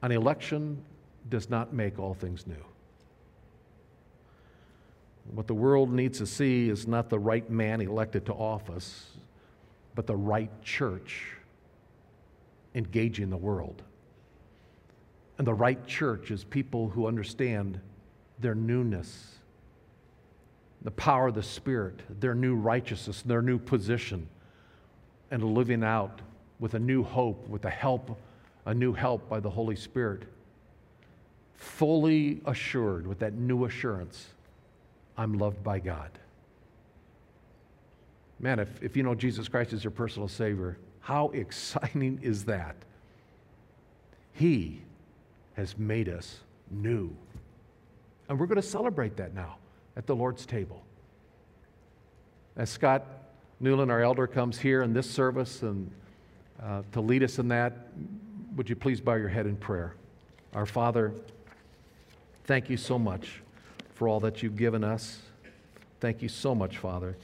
An 0.00 0.12
election 0.12 0.82
does 1.28 1.50
not 1.50 1.74
make 1.74 1.98
all 1.98 2.14
things 2.14 2.46
new. 2.46 2.64
What 5.32 5.46
the 5.46 5.54
world 5.54 5.92
needs 5.92 6.18
to 6.18 6.26
see 6.26 6.70
is 6.70 6.86
not 6.86 7.10
the 7.10 7.18
right 7.18 7.50
man 7.50 7.80
elected 7.80 8.24
to 8.26 8.32
office, 8.32 9.08
but 9.94 10.06
the 10.06 10.16
right 10.16 10.50
church 10.62 11.32
engaging 12.74 13.28
the 13.28 13.36
world. 13.36 13.82
And 15.36 15.46
the 15.46 15.54
right 15.54 15.84
church 15.86 16.30
is 16.30 16.44
people 16.44 16.88
who 16.88 17.06
understand 17.06 17.80
their 18.38 18.54
newness, 18.54 19.37
the 20.82 20.90
power 20.92 21.28
of 21.28 21.34
the 21.34 21.42
Spirit, 21.42 22.00
their 22.20 22.34
new 22.34 22.54
righteousness, 22.54 23.22
their 23.22 23.42
new 23.42 23.58
position, 23.58 24.28
and 25.30 25.42
living 25.42 25.82
out 25.82 26.20
with 26.60 26.74
a 26.74 26.78
new 26.78 27.02
hope, 27.02 27.48
with 27.48 27.64
a 27.64 27.70
help, 27.70 28.18
a 28.66 28.74
new 28.74 28.92
help 28.92 29.28
by 29.28 29.40
the 29.40 29.50
Holy 29.50 29.76
Spirit, 29.76 30.22
fully 31.54 32.40
assured 32.46 33.06
with 33.06 33.18
that 33.18 33.34
new 33.34 33.64
assurance 33.64 34.28
I'm 35.16 35.34
loved 35.34 35.64
by 35.64 35.80
God. 35.80 36.10
Man, 38.38 38.60
if, 38.60 38.80
if 38.80 38.96
you 38.96 39.02
know 39.02 39.16
Jesus 39.16 39.48
Christ 39.48 39.72
as 39.72 39.82
your 39.82 39.90
personal 39.90 40.28
Savior, 40.28 40.78
how 41.00 41.28
exciting 41.34 42.20
is 42.22 42.44
that? 42.44 42.76
He 44.32 44.80
has 45.54 45.76
made 45.76 46.08
us 46.08 46.38
new. 46.70 47.10
And 48.28 48.38
we're 48.38 48.46
going 48.46 48.56
to 48.56 48.62
celebrate 48.62 49.16
that 49.16 49.34
now 49.34 49.56
at 49.98 50.06
the 50.06 50.14
Lord's 50.14 50.46
table. 50.46 50.80
As 52.56 52.70
Scott 52.70 53.04
Newland, 53.58 53.90
our 53.90 54.00
elder, 54.00 54.28
comes 54.28 54.56
here 54.56 54.82
in 54.82 54.94
this 54.94 55.10
service 55.10 55.62
and 55.62 55.90
uh, 56.62 56.82
to 56.92 57.00
lead 57.00 57.24
us 57.24 57.40
in 57.40 57.48
that, 57.48 57.88
would 58.54 58.70
you 58.70 58.76
please 58.76 59.00
bow 59.00 59.16
your 59.16 59.28
head 59.28 59.46
in 59.46 59.56
prayer? 59.56 59.94
Our 60.54 60.66
Father, 60.66 61.12
thank 62.44 62.70
you 62.70 62.76
so 62.76 62.96
much 62.98 63.42
for 63.94 64.06
all 64.06 64.20
that 64.20 64.40
you've 64.42 64.56
given 64.56 64.84
us. 64.84 65.18
Thank 66.00 66.22
you 66.22 66.28
so 66.28 66.54
much, 66.54 66.78
Father. 66.78 67.16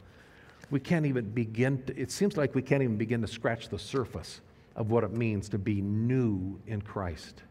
We 0.71 0.81
can't 0.81 1.07
even 1.07 1.31
begin 1.31 1.81
to, 1.85 1.97
it 1.97 2.11
seems 2.11 2.37
like 2.37 2.57
we 2.57 2.63
can't 2.63 2.83
even 2.83 2.97
begin 2.97 3.21
to 3.21 3.29
scratch 3.29 3.69
the 3.69 3.79
surface 3.79 4.41
of 4.75 4.91
what 4.91 5.05
it 5.05 5.13
means 5.13 5.49
to 5.51 5.59
be 5.59 5.81
new 5.81 6.59
in 6.67 6.83
Christ. 6.83 7.43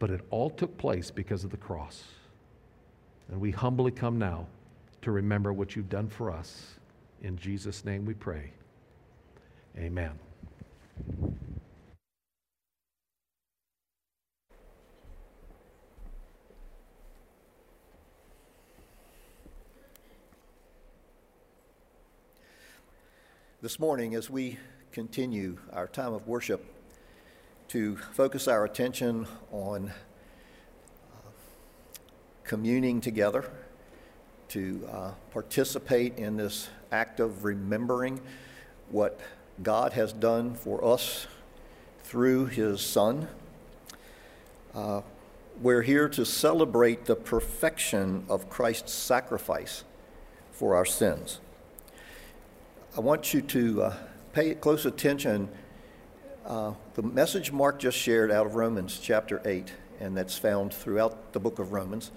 But 0.00 0.10
it 0.10 0.22
all 0.30 0.50
took 0.50 0.76
place 0.76 1.12
because 1.12 1.44
of 1.44 1.52
the 1.52 1.56
cross. 1.56 2.02
And 3.30 3.40
we 3.40 3.52
humbly 3.52 3.92
come 3.92 4.18
now 4.18 4.46
to 5.02 5.12
remember 5.12 5.52
what 5.52 5.76
you've 5.76 5.88
done 5.88 6.08
for 6.08 6.30
us. 6.30 6.74
In 7.22 7.36
Jesus' 7.36 7.84
name 7.84 8.04
we 8.04 8.14
pray. 8.14 8.52
Amen. 9.78 10.18
This 23.62 23.78
morning, 23.78 24.14
as 24.14 24.28
we 24.28 24.58
continue 24.90 25.58
our 25.72 25.86
time 25.86 26.14
of 26.14 26.26
worship, 26.26 26.64
to 27.68 27.96
focus 27.96 28.48
our 28.48 28.64
attention 28.64 29.28
on 29.52 29.92
communing 32.50 33.00
together, 33.00 33.48
to 34.48 34.84
uh, 34.90 35.12
participate 35.30 36.18
in 36.18 36.36
this 36.36 36.68
act 36.90 37.20
of 37.20 37.44
remembering 37.44 38.20
what 38.88 39.20
God 39.62 39.92
has 39.92 40.12
done 40.12 40.56
for 40.56 40.84
us 40.84 41.28
through 42.02 42.46
His 42.46 42.80
Son. 42.80 43.28
Uh, 44.74 45.02
we're 45.62 45.82
here 45.82 46.08
to 46.08 46.26
celebrate 46.26 47.04
the 47.04 47.14
perfection 47.14 48.24
of 48.28 48.50
Christ's 48.50 48.92
sacrifice 48.94 49.84
for 50.50 50.74
our 50.74 50.84
sins. 50.84 51.38
I 52.96 53.00
want 53.00 53.32
you 53.32 53.42
to 53.42 53.82
uh, 53.82 53.94
pay 54.32 54.56
close 54.56 54.86
attention. 54.86 55.48
Uh, 56.44 56.72
the 56.94 57.02
message 57.02 57.52
Mark 57.52 57.78
just 57.78 57.96
shared 57.96 58.32
out 58.32 58.46
of 58.46 58.56
Romans 58.56 58.98
chapter 59.00 59.40
8, 59.44 59.72
and 60.00 60.16
that's 60.16 60.36
found 60.36 60.74
throughout 60.74 61.32
the 61.32 61.38
book 61.38 61.60
of 61.60 61.70
Romans, 61.70 62.10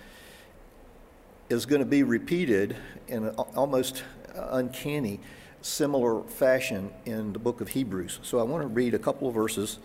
is 1.49 1.65
going 1.65 1.79
to 1.79 1.86
be 1.86 2.03
repeated 2.03 2.75
in 3.08 3.25
an 3.25 3.36
almost 3.36 4.03
uncanny, 4.36 5.19
similar 5.62 6.23
fashion 6.23 6.91
in 7.06 7.34
the 7.34 7.39
book 7.39 7.62
of 7.62 7.69
Hebrews. 7.69 8.19
So 8.23 8.39
I 8.39 8.43
want 8.43 8.63
to 8.63 8.67
read 8.67 8.93
a 8.93 8.99
couple 8.99 9.27
of 9.27 9.34
verses 9.34 9.79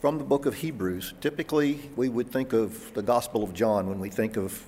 from 0.00 0.18
the 0.18 0.24
book 0.24 0.46
of 0.46 0.56
Hebrews. 0.56 1.14
Typically, 1.20 1.90
we 1.96 2.08
would 2.08 2.30
think 2.30 2.52
of 2.52 2.92
the 2.94 3.02
Gospel 3.02 3.42
of 3.42 3.54
John 3.54 3.88
when 3.88 3.98
we 3.98 4.10
think 4.10 4.36
of 4.36 4.64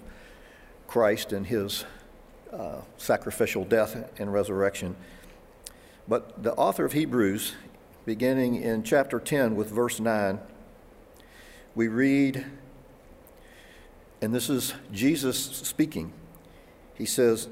Christ 0.87 1.33
and 1.33 1.47
his 1.47 1.85
uh, 2.53 2.81
sacrificial 2.97 3.65
death 3.65 4.11
and 4.19 4.33
resurrection. 4.33 4.97
But 6.09 6.43
the 6.43 6.55
author 6.55 6.85
of 6.85 6.93
Hebrews, 6.93 7.55
beginning 8.05 8.62
in 8.62 8.83
chapter 8.83 9.19
10 9.19 9.57
with 9.57 9.71
verse 9.71 10.01
9, 10.01 10.39
we 11.75 11.89
read, 11.89 12.47
and 14.27 14.35
this 14.35 14.51
is 14.51 14.75
Jesus 14.93 15.39
speaking. 15.39 16.12
He 16.95 17.07
says, 17.07 17.49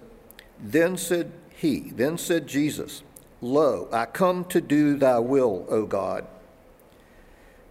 Then 0.59 0.97
said 0.97 1.31
he, 1.55 1.93
then 1.95 2.19
said 2.19 2.49
Jesus, 2.49 3.05
Lo, 3.41 3.89
I 3.93 4.07
come 4.07 4.45
to 4.47 4.61
do 4.61 4.99
thy 4.99 5.21
will, 5.21 5.67
O 5.69 5.87
God. 5.87 6.27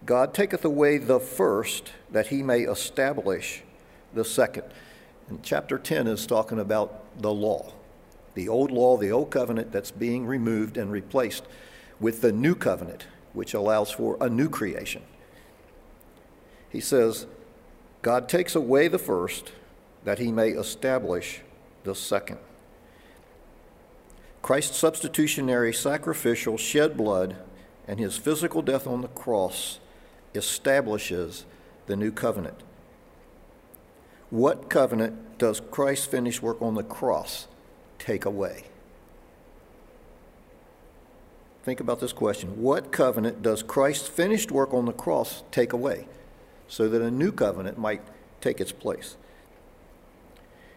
God 0.06 0.32
taketh 0.32 0.64
away 0.64 0.96
the 0.96 1.20
first 1.20 1.92
that 2.12 2.28
he 2.28 2.42
may 2.42 2.60
establish 2.60 3.62
the 4.14 4.24
second. 4.24 4.64
And 5.28 5.42
chapter 5.42 5.76
10 5.76 6.06
is 6.06 6.26
talking 6.26 6.58
about 6.58 7.20
the 7.20 7.30
law 7.30 7.74
the 8.32 8.48
old 8.48 8.70
law, 8.70 8.96
the 8.96 9.12
old 9.12 9.30
covenant 9.30 9.70
that's 9.70 9.90
being 9.90 10.24
removed 10.24 10.78
and 10.78 10.90
replaced 10.90 11.44
with 12.00 12.22
the 12.22 12.32
new 12.32 12.54
covenant, 12.54 13.06
which 13.34 13.52
allows 13.52 13.90
for 13.90 14.16
a 14.18 14.30
new 14.30 14.48
creation. 14.48 15.02
He 16.70 16.80
says, 16.80 17.26
God 18.04 18.28
takes 18.28 18.54
away 18.54 18.88
the 18.88 18.98
first 18.98 19.52
that 20.04 20.18
he 20.18 20.30
may 20.30 20.50
establish 20.50 21.40
the 21.84 21.94
second. 21.94 22.36
Christ's 24.42 24.76
substitutionary 24.76 25.72
sacrificial 25.72 26.58
shed 26.58 26.98
blood 26.98 27.36
and 27.88 27.98
his 27.98 28.18
physical 28.18 28.60
death 28.60 28.86
on 28.86 29.00
the 29.00 29.08
cross 29.08 29.80
establishes 30.34 31.46
the 31.86 31.96
new 31.96 32.12
covenant. 32.12 32.62
What 34.28 34.68
covenant 34.68 35.38
does 35.38 35.62
Christ's 35.70 36.04
finished 36.04 36.42
work 36.42 36.60
on 36.60 36.74
the 36.74 36.82
cross 36.82 37.48
take 37.98 38.26
away? 38.26 38.64
Think 41.62 41.80
about 41.80 42.00
this 42.00 42.12
question. 42.12 42.60
What 42.60 42.92
covenant 42.92 43.40
does 43.40 43.62
Christ's 43.62 44.08
finished 44.08 44.52
work 44.52 44.74
on 44.74 44.84
the 44.84 44.92
cross 44.92 45.42
take 45.50 45.72
away 45.72 46.06
so 46.68 46.88
that 46.88 47.02
a 47.02 47.10
new 47.10 47.32
covenant 47.32 47.78
might 47.78 48.02
take 48.40 48.60
its 48.60 48.72
place? 48.72 49.16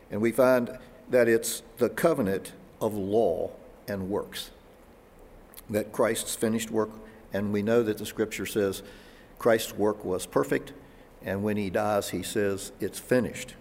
And 0.09 0.21
we 0.21 0.31
find 0.31 0.77
that 1.09 1.27
it's 1.27 1.63
the 1.77 1.89
covenant 1.89 2.53
of 2.81 2.95
law 2.95 3.51
and 3.87 4.09
works. 4.09 4.51
That 5.69 5.91
Christ's 5.91 6.35
finished 6.35 6.71
work, 6.71 6.91
and 7.33 7.51
we 7.51 7.61
know 7.61 7.83
that 7.83 7.97
the 7.97 8.05
scripture 8.05 8.45
says 8.45 8.83
Christ's 9.37 9.73
work 9.73 10.03
was 10.05 10.25
perfect, 10.25 10.73
and 11.23 11.43
when 11.43 11.57
he 11.57 11.69
dies, 11.69 12.09
he 12.09 12.23
says 12.23 12.71
it's 12.79 12.99
finished. 12.99 13.55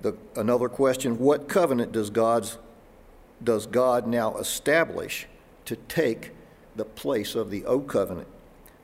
The, 0.00 0.16
another 0.36 0.68
question 0.68 1.18
what 1.18 1.48
covenant 1.48 1.92
does, 1.92 2.10
God's, 2.10 2.58
does 3.42 3.66
God 3.66 4.06
now 4.06 4.36
establish 4.36 5.26
to 5.64 5.76
take 5.76 6.32
the 6.76 6.84
place 6.84 7.34
of 7.34 7.50
the 7.50 7.64
old 7.64 7.88
covenant 7.88 8.28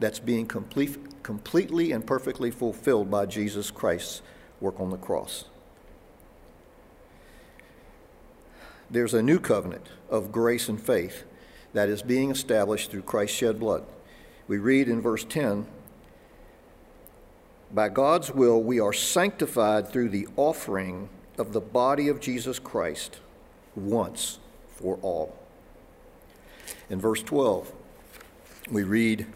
that's 0.00 0.18
being 0.18 0.46
complete, 0.46 1.22
completely 1.22 1.92
and 1.92 2.06
perfectly 2.06 2.50
fulfilled 2.50 3.10
by 3.10 3.26
Jesus 3.26 3.70
Christ's 3.70 4.22
work 4.60 4.80
on 4.80 4.90
the 4.90 4.96
cross? 4.96 5.44
there's 8.90 9.14
a 9.14 9.22
new 9.22 9.38
covenant 9.38 9.88
of 10.08 10.32
grace 10.32 10.68
and 10.68 10.80
faith 10.80 11.24
that 11.72 11.88
is 11.88 12.02
being 12.02 12.30
established 12.30 12.90
through 12.90 13.02
Christ's 13.02 13.36
shed 13.36 13.60
blood. 13.60 13.84
We 14.48 14.58
read 14.58 14.88
in 14.88 15.00
verse 15.00 15.24
10 15.24 15.66
By 17.72 17.88
God's 17.88 18.32
will, 18.32 18.60
we 18.62 18.80
are 18.80 18.92
sanctified 18.92 19.88
through 19.88 20.08
the 20.08 20.26
offering 20.36 21.08
of 21.38 21.52
the 21.52 21.60
body 21.60 22.08
of 22.08 22.20
Jesus 22.20 22.58
Christ 22.58 23.20
once 23.76 24.40
for 24.74 24.98
all. 25.02 25.38
In 26.88 27.00
verse 27.00 27.22
12, 27.22 27.72
we 28.72 28.82
read, 28.82 29.26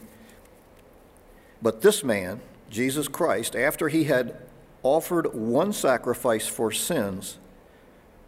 But 1.65 1.81
this 1.81 2.05
man, 2.05 2.43
Jesus 2.69 3.09
Christ, 3.09 3.57
after 3.57 3.89
he 3.89 4.05
had 4.05 4.37
offered 4.83 5.35
one 5.35 5.73
sacrifice 5.73 6.47
for 6.47 6.71
sins 6.71 7.39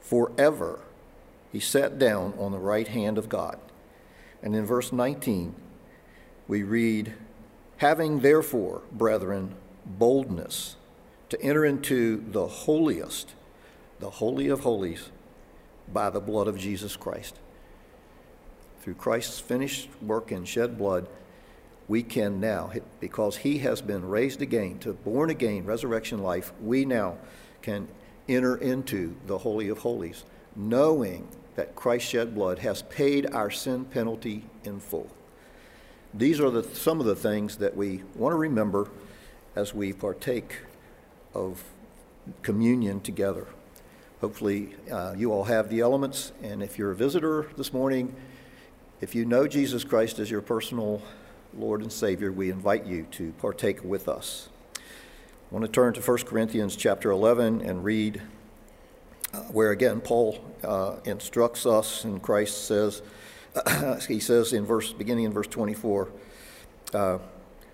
forever, 0.01 0.81
he 1.53 1.61
sat 1.61 1.99
down 1.99 2.33
on 2.39 2.53
the 2.53 2.59
right 2.59 2.89
hand 2.89 3.19
of 3.19 3.29
God. 3.29 3.59
And 4.43 4.57
in 4.57 4.65
verse 4.65 4.91
19, 4.91 5.55
we 6.49 6.63
read, 6.63 7.13
Having 7.77 8.21
therefore, 8.21 8.81
brethren, 8.91 9.55
boldness 9.85 10.77
to 11.29 11.39
enter 11.43 11.67
into 11.67 12.25
the 12.31 12.47
holiest, 12.47 13.35
the 14.01 14.09
Holy 14.09 14.49
of 14.49 14.61
Holies, 14.61 15.11
by 15.93 16.09
the 16.09 16.21
blood 16.21 16.49
of 16.49 16.57
Jesus 16.57 16.97
Christ. 16.97 17.39
Through 18.81 18.95
Christ's 18.95 19.41
finished 19.41 19.91
work 20.01 20.31
and 20.33 20.49
shed 20.49 20.79
blood, 20.79 21.07
we 21.89 22.03
can 22.03 22.41
now, 22.41 22.73
because 23.01 23.39
he 23.39 23.59
has 23.59 23.81
been 23.81 24.09
raised 24.09 24.43
again 24.43 24.79
to 24.81 24.93
born 24.93 25.31
again, 25.31 25.65
resurrection 25.65 26.23
life, 26.23 26.53
we 26.61 26.85
now 26.85 27.17
can 27.63 27.89
enter 28.29 28.57
into 28.57 29.15
the 29.27 29.39
Holy 29.39 29.69
of 29.69 29.79
Holies, 29.79 30.25
knowing 30.57 31.29
that 31.55 31.77
Christ's 31.77 32.11
shed 32.11 32.35
blood 32.35 32.59
has 32.59 32.83
paid 32.83 33.33
our 33.33 33.51
sin 33.51 33.85
penalty 33.85 34.45
in 34.65 34.81
full. 34.81 35.09
These 36.13 36.41
are 36.41 36.51
the, 36.51 36.63
some 36.63 36.99
of 37.01 37.07
the 37.07 37.15
things 37.15 37.57
that 37.59 37.77
we 37.77 38.03
want 38.15 38.33
to 38.33 38.37
remember 38.37 38.89
as 39.55 39.73
we 39.73 39.93
partake 39.93 40.59
of 41.35 41.63
communion 42.43 43.01
together. 43.01 43.47
Hopefully, 44.21 44.75
uh, 44.91 45.15
you 45.17 45.33
all 45.33 45.45
have 45.45 45.69
the 45.69 45.81
elements, 45.81 46.33
and 46.43 46.63
if 46.63 46.79
you're 46.79 46.91
a 46.91 46.97
visitor 46.97 47.49
this 47.57 47.73
morning, 47.73 48.15
if 49.01 49.15
you 49.15 49.25
know 49.25 49.47
Jesus 49.47 49.85
Christ 49.85 50.19
as 50.19 50.31
your 50.31 50.41
personal 50.41 51.03
Lord 51.59 51.81
and 51.81 51.91
Savior, 51.91 52.31
we 52.31 52.51
invite 52.51 52.85
you 52.85 53.07
to 53.13 53.33
partake 53.33 53.83
with 53.83 54.09
us. 54.09 54.49
I 54.77 54.81
want 55.51 55.65
to 55.65 55.71
turn 55.71 55.95
to 55.95 56.01
1 56.01 56.19
Corinthians 56.19 56.77
chapter 56.77 57.11
11 57.11 57.63
and 57.63 57.83
read 57.83 58.21
uh, 59.33 59.39
where 59.45 59.71
again 59.71 60.01
Paul 60.01 60.45
uh, 60.63 60.97
instructs 61.05 61.65
us, 61.65 62.05
and 62.05 62.23
Christ 62.23 62.67
says, 62.67 63.01
he 64.09 64.21
says 64.21 64.53
in 64.53 64.67
verse 64.67 64.93
beginning 64.93 65.25
in 65.25 65.33
verse 65.33 65.47
24, 65.47 66.09
uh, 66.93 67.19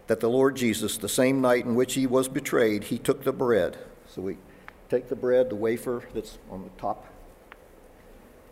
that 0.07 0.21
the 0.21 0.31
Lord 0.31 0.55
Jesus, 0.55 0.97
the 0.99 1.09
same 1.09 1.41
night 1.41 1.65
in 1.65 1.75
which 1.75 1.95
he 1.95 2.07
was 2.07 2.29
betrayed, 2.29 2.85
he 2.85 2.99
took 2.99 3.25
the 3.25 3.33
bread. 3.33 3.79
So 4.09 4.23
we 4.23 4.37
take 4.91 5.09
the 5.09 5.17
bread, 5.17 5.51
the 5.51 5.57
wafer 5.57 6.05
that's 6.15 6.39
on 6.51 6.63
the 6.63 6.71
top 6.81 7.07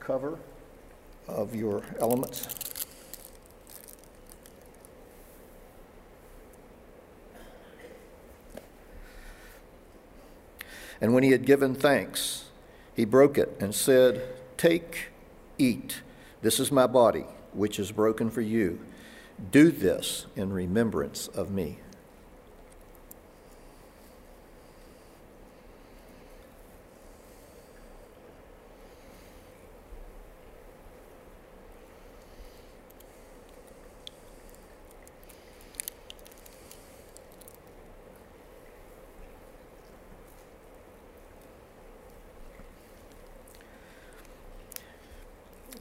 cover 0.01 0.39
of 1.29 1.55
your 1.55 1.85
elements. 2.01 2.70
And 11.01 11.15
when 11.15 11.23
he 11.23 11.33
had 11.33 11.47
given 11.47 11.75
thanks, 11.75 12.45
he 12.95 13.05
broke 13.05 13.39
it 13.39 13.57
and 13.61 13.75
said, 13.75 14.23
Take, 14.57 15.09
eat. 15.59 16.03
This 16.43 16.61
is 16.61 16.71
my 16.71 16.87
body, 16.87 17.27
which 17.53 17.79
is 17.79 17.93
broken 17.93 18.31
for 18.31 18.41
you. 18.43 18.81
Do 19.51 19.71
this 19.71 20.27
in 20.37 20.53
remembrance 20.53 21.29
of 21.29 21.51
me. 21.51 21.79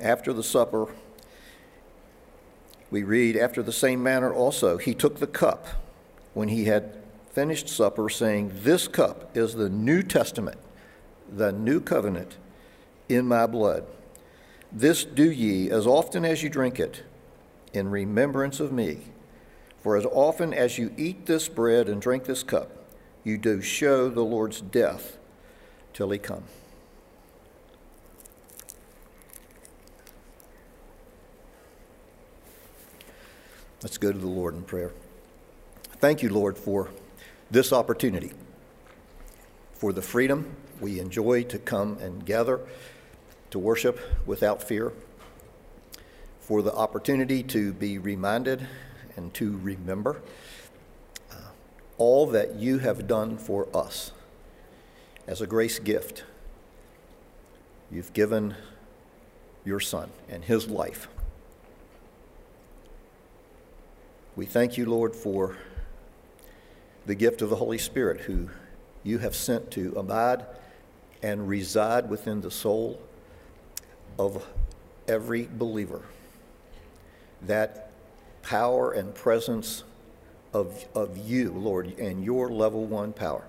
After 0.09 0.33
the 0.33 0.41
supper, 0.41 0.87
we 2.89 3.03
read, 3.03 3.37
After 3.37 3.61
the 3.61 3.71
same 3.71 4.01
manner 4.01 4.33
also, 4.33 4.77
he 4.77 4.95
took 4.95 5.19
the 5.19 5.27
cup 5.27 5.67
when 6.33 6.49
he 6.49 6.65
had 6.65 6.97
finished 7.31 7.69
supper, 7.69 8.09
saying, 8.09 8.51
This 8.63 8.87
cup 8.87 9.37
is 9.37 9.53
the 9.53 9.69
New 9.69 10.01
Testament, 10.01 10.57
the 11.31 11.51
new 11.51 11.79
covenant 11.79 12.37
in 13.07 13.27
my 13.27 13.45
blood. 13.45 13.85
This 14.71 15.05
do 15.05 15.29
ye 15.29 15.69
as 15.69 15.85
often 15.85 16.25
as 16.25 16.41
you 16.41 16.49
drink 16.49 16.79
it 16.79 17.03
in 17.71 17.91
remembrance 17.91 18.59
of 18.59 18.71
me. 18.71 19.01
For 19.77 19.95
as 19.95 20.07
often 20.07 20.55
as 20.55 20.79
you 20.79 20.91
eat 20.97 21.27
this 21.27 21.47
bread 21.47 21.87
and 21.87 22.01
drink 22.01 22.23
this 22.23 22.41
cup, 22.41 22.71
you 23.23 23.37
do 23.37 23.61
show 23.61 24.09
the 24.09 24.25
Lord's 24.25 24.59
death 24.59 25.19
till 25.93 26.09
he 26.09 26.17
come. 26.17 26.45
Let's 33.81 33.97
go 33.97 34.11
to 34.11 34.17
the 34.17 34.27
Lord 34.27 34.55
in 34.55 34.63
prayer. 34.63 34.91
Thank 35.99 36.21
you, 36.21 36.29
Lord, 36.29 36.57
for 36.57 36.89
this 37.49 37.71
opportunity, 37.71 38.33
for 39.73 39.93
the 39.93 40.01
freedom 40.01 40.57
we 40.81 40.99
enjoy 40.99 41.43
to 41.43 41.57
come 41.57 41.97
and 42.01 42.25
gather 42.25 42.59
to 43.51 43.59
worship 43.59 43.99
without 44.25 44.61
fear, 44.61 44.91
for 46.41 46.61
the 46.61 46.73
opportunity 46.73 47.41
to 47.43 47.71
be 47.71 47.97
reminded 47.97 48.67
and 49.15 49.33
to 49.35 49.57
remember 49.63 50.21
uh, 51.31 51.35
all 51.97 52.27
that 52.27 52.55
you 52.55 52.79
have 52.79 53.07
done 53.07 53.37
for 53.37 53.69
us 53.73 54.11
as 55.25 55.39
a 55.39 55.47
grace 55.47 55.79
gift. 55.79 56.25
You've 57.89 58.11
given 58.11 58.55
your 59.63 59.79
Son 59.79 60.09
and 60.27 60.43
his 60.43 60.67
life 60.67 61.07
We 64.39 64.45
thank 64.45 64.77
you, 64.77 64.85
Lord, 64.85 65.17
for 65.17 65.57
the 67.05 67.13
gift 67.13 67.41
of 67.41 67.49
the 67.49 67.57
Holy 67.57 67.77
Spirit, 67.77 68.21
who 68.21 68.47
you 69.03 69.17
have 69.17 69.35
sent 69.35 69.69
to 69.71 69.93
abide 69.97 70.45
and 71.21 71.49
reside 71.49 72.09
within 72.09 72.39
the 72.39 72.49
soul 72.49 73.01
of 74.17 74.47
every 75.09 75.49
believer. 75.51 76.03
That 77.41 77.91
power 78.41 78.93
and 78.93 79.13
presence 79.13 79.83
of, 80.53 80.85
of 80.95 81.17
you, 81.17 81.51
Lord, 81.51 81.99
and 81.99 82.23
your 82.23 82.49
level 82.49 82.85
one 82.85 83.11
power. 83.11 83.43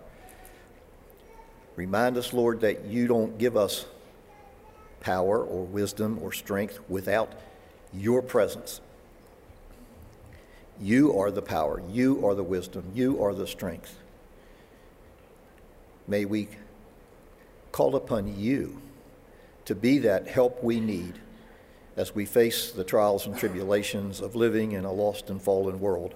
Remind 1.76 2.16
us, 2.16 2.33
Lord, 2.33 2.62
that 2.62 2.87
you 2.87 3.07
don't 3.07 3.38
give 3.38 3.57
us 3.57 3.87
power 4.98 5.40
or 5.40 5.64
wisdom 5.66 6.18
or 6.20 6.33
strength 6.33 6.81
without 6.88 7.33
your 7.92 8.22
presence. 8.22 8.81
You 10.81 11.19
are 11.19 11.31
the 11.31 11.43
power. 11.43 11.83
You 11.90 12.27
are 12.27 12.35
the 12.35 12.43
wisdom. 12.43 12.85
You 12.95 13.22
are 13.22 13.35
the 13.35 13.47
strength. 13.47 13.99
May 16.09 16.24
we 16.24 16.49
call 17.70 17.95
upon 17.95 18.39
you 18.39 18.81
to 19.66 19.74
be 19.74 19.99
that 19.99 20.26
help 20.26 20.64
we 20.64 20.81
need 20.81 21.20
as 21.97 22.14
we 22.14 22.24
face 22.24 22.72
the 22.72 22.83
trials 22.83 23.26
and 23.26 23.37
tribulations 23.37 24.20
of 24.20 24.35
living 24.35 24.72
in 24.72 24.85
a 24.85 24.93
lost 24.93 25.28
and 25.28 25.41
fallen 25.41 25.81
world, 25.81 26.14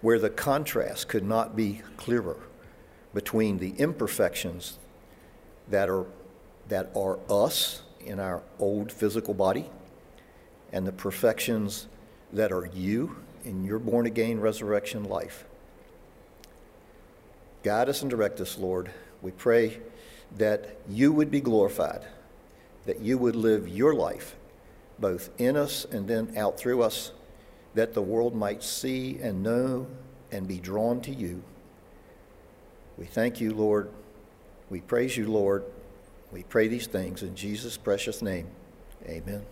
where 0.00 0.18
the 0.18 0.30
contrast 0.30 1.08
could 1.08 1.24
not 1.24 1.54
be 1.54 1.82
clearer 1.98 2.38
between 3.12 3.58
the 3.58 3.70
imperfections 3.72 4.78
that 5.68 5.90
are, 5.90 6.06
that 6.68 6.90
are 6.96 7.18
us 7.28 7.82
in 8.00 8.18
our 8.18 8.42
old 8.58 8.90
physical 8.90 9.34
body 9.34 9.68
and 10.72 10.86
the 10.86 10.92
perfections 10.92 11.86
that 12.32 12.50
are 12.50 12.66
you 12.66 13.14
in 13.48 13.64
your 13.64 13.78
born 13.78 14.06
again 14.06 14.40
resurrection 14.40 15.04
life. 15.04 15.44
Guide 17.64 17.88
us 17.88 18.02
and 18.02 18.10
direct 18.10 18.40
us, 18.40 18.58
Lord. 18.58 18.90
We 19.22 19.32
pray 19.32 19.78
that 20.36 20.76
you 20.88 21.12
would 21.12 21.30
be 21.30 21.40
glorified, 21.40 22.06
that 22.86 23.00
you 23.00 23.18
would 23.18 23.34
live 23.34 23.66
your 23.66 23.94
life 23.94 24.36
both 24.98 25.30
in 25.38 25.56
us 25.56 25.84
and 25.86 26.06
then 26.06 26.36
out 26.36 26.58
through 26.58 26.82
us, 26.82 27.12
that 27.74 27.94
the 27.94 28.02
world 28.02 28.34
might 28.34 28.62
see 28.62 29.18
and 29.20 29.42
know 29.42 29.86
and 30.30 30.46
be 30.46 30.58
drawn 30.58 31.00
to 31.00 31.12
you. 31.12 31.42
We 32.96 33.06
thank 33.06 33.40
you, 33.40 33.54
Lord. 33.54 33.90
We 34.70 34.80
praise 34.80 35.16
you, 35.16 35.28
Lord. 35.28 35.64
We 36.32 36.42
pray 36.42 36.68
these 36.68 36.86
things 36.86 37.22
in 37.22 37.34
Jesus' 37.34 37.76
precious 37.76 38.20
name. 38.20 38.48
Amen. 39.06 39.42